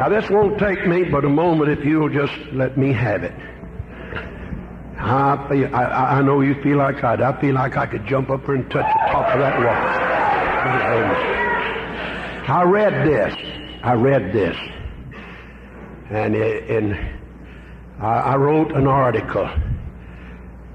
Now, 0.01 0.09
this 0.09 0.31
won't 0.31 0.59
take 0.59 0.87
me 0.87 1.05
but 1.05 1.27
a 1.27 1.29
moment 1.29 1.69
if 1.69 1.85
you'll 1.85 2.09
just 2.09 2.33
let 2.53 2.79
me 2.79 2.95
have 2.95 3.25
it. 3.25 3.35
I, 4.97 5.47
feel, 5.51 5.77
I, 5.77 5.85
I 5.85 6.23
know 6.23 6.41
you 6.41 6.55
feel 6.63 6.79
like 6.79 7.05
I 7.05 7.13
I 7.23 7.39
feel 7.43 7.55
like 7.57 7.77
I 7.77 7.85
could 7.85 8.07
jump 8.07 8.31
up 8.31 8.49
and 8.49 8.71
touch 8.71 8.87
the 8.87 9.13
top 9.13 9.35
of 9.35 9.41
that 9.41 9.59
wall. 9.59 9.77
I 12.57 12.63
read 12.63 13.07
this. 13.07 13.35
I 13.83 13.93
read 13.93 14.33
this. 14.33 14.57
And, 16.09 16.35
and 16.35 16.99
I 18.01 18.37
wrote 18.37 18.73
an 18.73 18.87
article 18.87 19.51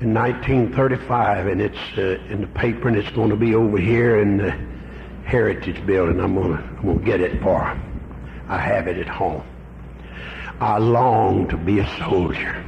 in 0.02 0.14
1935, 0.14 1.48
and 1.48 1.62
it's 1.62 1.98
uh, 1.98 2.20
in 2.30 2.42
the 2.42 2.48
paper, 2.48 2.90
and 2.90 2.98
it's 2.98 3.10
going 3.12 3.30
to 3.30 3.38
be 3.38 3.56
over 3.56 3.78
here 3.78 4.20
in 4.20 4.38
the 4.38 4.52
Heritage 5.26 5.86
Building. 5.86 6.20
I'm 6.20 6.36
going 6.36 6.58
to 6.58 6.64
I'm 6.80 7.00
to 7.00 7.06
get 7.06 7.22
it 7.22 7.42
for. 7.42 7.62
I 8.48 8.58
have 8.58 8.88
it 8.88 8.98
at 8.98 9.08
home. 9.08 9.44
I 10.60 10.78
long 10.78 11.48
to 11.48 11.58
be 11.58 11.80
a 11.80 11.98
soldier. 11.98 12.64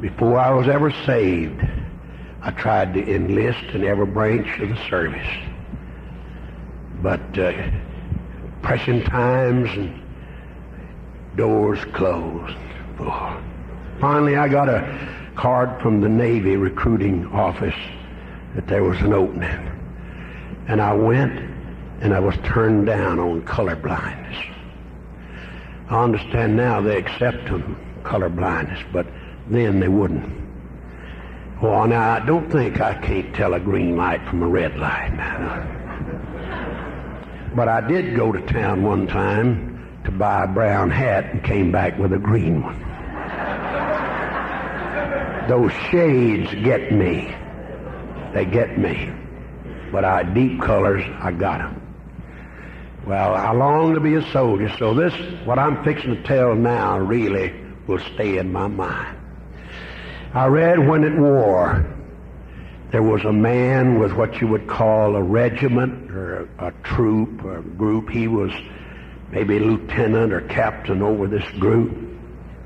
Before 0.00 0.38
I 0.38 0.50
was 0.50 0.68
ever 0.68 0.92
saved, 1.04 1.60
I 2.40 2.52
tried 2.52 2.94
to 2.94 3.14
enlist 3.14 3.74
in 3.74 3.84
every 3.84 4.06
branch 4.06 4.60
of 4.60 4.68
the 4.70 4.88
service. 4.88 5.28
But 7.02 7.38
uh, 7.38 7.70
pressing 8.62 9.02
times 9.02 9.70
and 9.70 10.02
doors 11.36 11.84
closed. 11.92 12.56
Oh. 13.00 13.42
Finally, 14.00 14.36
I 14.36 14.48
got 14.48 14.68
a 14.68 15.19
card 15.36 15.80
from 15.80 16.00
the 16.00 16.08
Navy 16.08 16.56
recruiting 16.56 17.26
office 17.26 17.74
that 18.54 18.66
there 18.66 18.82
was 18.82 18.98
an 19.00 19.12
opening. 19.12 19.70
And 20.68 20.80
I 20.80 20.92
went 20.92 21.38
and 22.00 22.14
I 22.14 22.20
was 22.20 22.34
turned 22.44 22.86
down 22.86 23.18
on 23.18 23.42
color 23.42 23.76
blindness. 23.76 24.38
I 25.88 26.02
understand 26.02 26.56
now 26.56 26.80
they 26.80 26.96
accept 26.96 27.44
them, 27.46 27.76
color 28.04 28.28
blindness, 28.28 28.80
but 28.92 29.06
then 29.48 29.80
they 29.80 29.88
wouldn't. 29.88 30.40
Well, 31.60 31.86
now 31.86 32.12
I 32.14 32.24
don't 32.24 32.50
think 32.50 32.80
I 32.80 32.94
can't 32.94 33.34
tell 33.34 33.54
a 33.54 33.60
green 33.60 33.96
light 33.96 34.26
from 34.28 34.42
a 34.42 34.48
red 34.48 34.78
light. 34.78 35.76
But 37.52 37.66
I 37.68 37.80
did 37.80 38.14
go 38.14 38.30
to 38.30 38.40
town 38.42 38.84
one 38.84 39.08
time 39.08 40.00
to 40.04 40.12
buy 40.12 40.44
a 40.44 40.46
brown 40.46 40.88
hat 40.88 41.32
and 41.32 41.42
came 41.42 41.72
back 41.72 41.98
with 41.98 42.12
a 42.12 42.18
green 42.18 42.62
one. 42.62 42.89
Those 45.50 45.72
shades 45.90 46.48
get 46.62 46.92
me. 46.92 47.34
They 48.32 48.44
get 48.44 48.78
me. 48.78 49.12
But 49.90 50.04
I 50.04 50.22
deep 50.22 50.60
colors, 50.60 51.02
I 51.20 51.32
got 51.32 51.58
them. 51.58 51.82
Well, 53.04 53.34
I 53.34 53.50
long 53.50 53.94
to 53.94 54.00
be 54.00 54.14
a 54.14 54.22
soldier, 54.30 54.72
so 54.78 54.94
this, 54.94 55.12
what 55.44 55.58
I'm 55.58 55.82
fixing 55.82 56.14
to 56.14 56.22
tell 56.22 56.54
now, 56.54 57.00
really 57.00 57.52
will 57.88 57.98
stay 58.14 58.38
in 58.38 58.52
my 58.52 58.68
mind. 58.68 59.18
I 60.34 60.46
read 60.46 60.86
when 60.86 61.02
at 61.02 61.18
war, 61.18 61.84
there 62.92 63.02
was 63.02 63.24
a 63.24 63.32
man 63.32 63.98
with 63.98 64.12
what 64.12 64.40
you 64.40 64.46
would 64.46 64.68
call 64.68 65.16
a 65.16 65.22
regiment 65.22 66.12
or 66.12 66.48
a, 66.60 66.68
a 66.68 66.72
troop 66.84 67.44
or 67.44 67.58
a 67.58 67.62
group. 67.62 68.08
He 68.08 68.28
was 68.28 68.52
maybe 69.32 69.58
lieutenant 69.58 70.32
or 70.32 70.42
captain 70.42 71.02
over 71.02 71.26
this 71.26 71.50
group. 71.58 71.90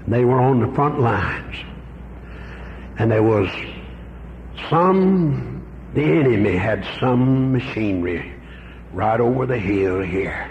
They 0.06 0.26
were 0.26 0.38
on 0.38 0.60
the 0.60 0.70
front 0.74 1.00
lines. 1.00 1.56
And 2.98 3.10
there 3.10 3.22
was 3.22 3.48
some, 4.70 5.66
the 5.94 6.02
enemy 6.02 6.56
had 6.56 6.86
some 7.00 7.52
machinery 7.52 8.32
right 8.92 9.20
over 9.20 9.46
the 9.46 9.58
hill 9.58 10.00
here. 10.00 10.50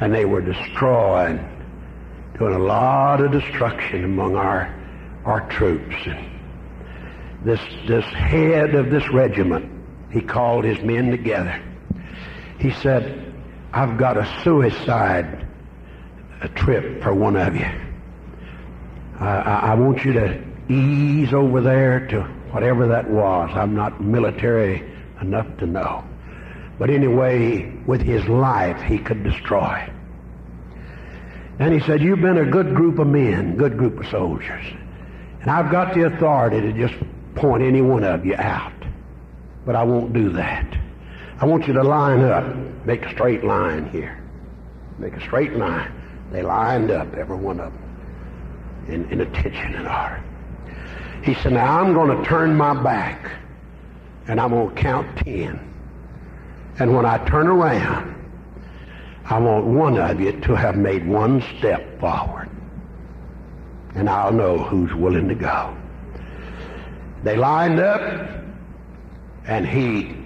And 0.00 0.14
they 0.14 0.24
were 0.24 0.40
destroying, 0.40 1.38
doing 2.38 2.54
a 2.54 2.58
lot 2.58 3.20
of 3.20 3.32
destruction 3.32 4.04
among 4.04 4.36
our, 4.36 4.74
our 5.24 5.48
troops. 5.48 5.94
And 6.06 6.26
this, 7.44 7.60
this 7.86 8.04
head 8.04 8.74
of 8.74 8.90
this 8.90 9.08
regiment, 9.10 9.70
he 10.10 10.20
called 10.20 10.64
his 10.64 10.82
men 10.82 11.10
together. 11.10 11.62
He 12.58 12.72
said, 12.72 13.34
I've 13.72 13.96
got 13.96 14.16
a 14.16 14.42
suicide 14.42 15.46
a 16.40 16.48
trip 16.48 17.02
for 17.02 17.14
one 17.14 17.36
of 17.36 17.54
you. 17.54 17.68
I, 19.18 19.26
I, 19.26 19.58
I 19.70 19.74
want 19.74 20.04
you 20.04 20.14
to 20.14 20.42
ease 20.70 21.32
over 21.32 21.60
there 21.60 22.06
to 22.08 22.22
whatever 22.52 22.86
that 22.88 23.10
was. 23.10 23.50
I'm 23.54 23.74
not 23.74 24.00
military 24.00 24.84
enough 25.20 25.46
to 25.58 25.66
know. 25.66 26.04
But 26.78 26.90
anyway, 26.90 27.70
with 27.86 28.00
his 28.00 28.26
life, 28.28 28.80
he 28.82 28.98
could 28.98 29.22
destroy. 29.22 29.90
And 31.58 31.74
he 31.74 31.80
said, 31.80 32.00
You've 32.00 32.22
been 32.22 32.38
a 32.38 32.50
good 32.50 32.74
group 32.74 32.98
of 32.98 33.06
men, 33.06 33.56
good 33.56 33.76
group 33.76 34.00
of 34.00 34.06
soldiers. 34.06 34.64
And 35.42 35.50
I've 35.50 35.70
got 35.70 35.94
the 35.94 36.04
authority 36.06 36.60
to 36.60 36.72
just 36.72 36.94
point 37.34 37.62
any 37.62 37.82
one 37.82 38.04
of 38.04 38.24
you 38.24 38.34
out. 38.36 38.72
But 39.66 39.76
I 39.76 39.82
won't 39.82 40.12
do 40.12 40.30
that. 40.32 40.78
I 41.38 41.46
want 41.46 41.66
you 41.66 41.74
to 41.74 41.82
line 41.82 42.22
up, 42.22 42.54
make 42.86 43.04
a 43.04 43.10
straight 43.10 43.44
line 43.44 43.88
here. 43.90 44.22
Make 44.98 45.14
a 45.14 45.20
straight 45.20 45.54
line. 45.54 45.92
They 46.30 46.42
lined 46.42 46.90
up, 46.90 47.14
every 47.14 47.36
one 47.36 47.60
of 47.60 47.72
them, 47.72 48.86
in, 48.88 49.10
in 49.10 49.20
attention 49.20 49.74
and 49.74 49.86
order. 49.86 50.22
He 51.22 51.34
said, 51.34 51.52
Now 51.52 51.80
I'm 51.80 51.92
going 51.92 52.16
to 52.16 52.28
turn 52.28 52.54
my 52.56 52.80
back 52.82 53.30
and 54.26 54.40
I'm 54.40 54.50
going 54.50 54.74
to 54.74 54.80
count 54.80 55.18
ten. 55.18 55.58
And 56.78 56.94
when 56.94 57.04
I 57.04 57.18
turn 57.28 57.46
around, 57.46 58.14
I 59.24 59.38
want 59.38 59.66
one 59.66 59.98
of 59.98 60.20
you 60.20 60.32
to 60.32 60.54
have 60.54 60.76
made 60.76 61.06
one 61.06 61.42
step 61.58 62.00
forward. 62.00 62.48
And 63.94 64.08
I'll 64.08 64.32
know 64.32 64.56
who's 64.56 64.94
willing 64.94 65.28
to 65.28 65.34
go. 65.34 65.76
They 67.22 67.36
lined 67.36 67.80
up, 67.80 68.30
and 69.46 69.66
he 69.66 70.16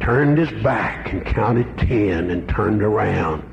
turned 0.00 0.38
his 0.38 0.50
back 0.62 1.12
and 1.12 1.24
counted 1.24 1.78
ten 1.78 2.30
and 2.30 2.48
turned 2.48 2.82
around. 2.82 3.48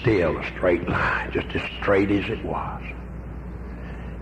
Still 0.00 0.38
a 0.38 0.46
straight 0.52 0.88
line, 0.88 1.30
just 1.32 1.48
as 1.54 1.62
straight 1.80 2.10
as 2.10 2.30
it 2.30 2.44
was. 2.44 2.82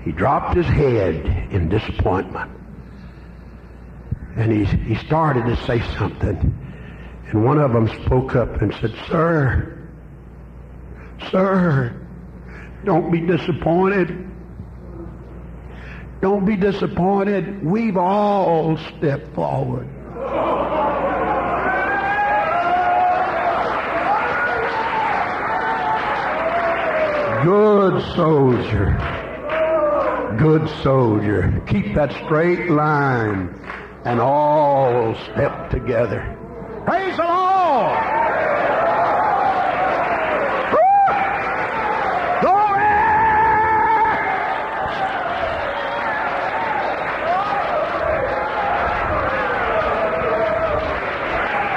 He 0.04 0.12
dropped 0.12 0.54
his 0.54 0.66
head 0.66 1.14
in 1.50 1.70
disappointment. 1.70 2.50
And 4.36 4.52
he, 4.52 4.64
he 4.64 4.94
started 5.06 5.46
to 5.46 5.56
say 5.64 5.80
something. 5.96 6.60
And 7.28 7.44
one 7.44 7.58
of 7.58 7.72
them 7.72 7.88
spoke 8.04 8.36
up 8.36 8.60
and 8.60 8.74
said, 8.80 8.94
Sir, 9.08 9.78
sir, 11.30 12.00
don't 12.84 13.10
be 13.10 13.20
disappointed. 13.20 14.30
Don't 16.20 16.44
be 16.44 16.56
disappointed. 16.56 17.64
We've 17.64 17.96
all 17.96 18.76
stepped 18.76 19.34
forward. 19.34 19.88
Good 27.44 28.02
soldier. 28.16 29.23
Good 30.38 30.68
soldier. 30.82 31.62
Keep 31.68 31.94
that 31.94 32.12
straight 32.24 32.68
line 32.70 33.54
and 34.04 34.20
all 34.20 35.14
step 35.14 35.70
together. 35.70 36.36
Praise 36.84 37.16
the 37.16 37.22
Lord! 37.22 37.94
Glory! 42.42 42.82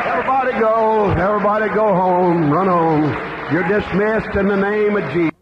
Everybody 0.07 0.59
go. 0.59 1.11
Everybody 1.11 1.69
go 1.75 1.93
home. 1.93 2.51
Run 2.51 2.67
home. 2.67 3.53
You're 3.53 3.67
dismissed 3.67 4.35
in 4.35 4.47
the 4.47 4.57
name 4.57 4.97
of 4.97 5.03
Jesus. 5.13 5.36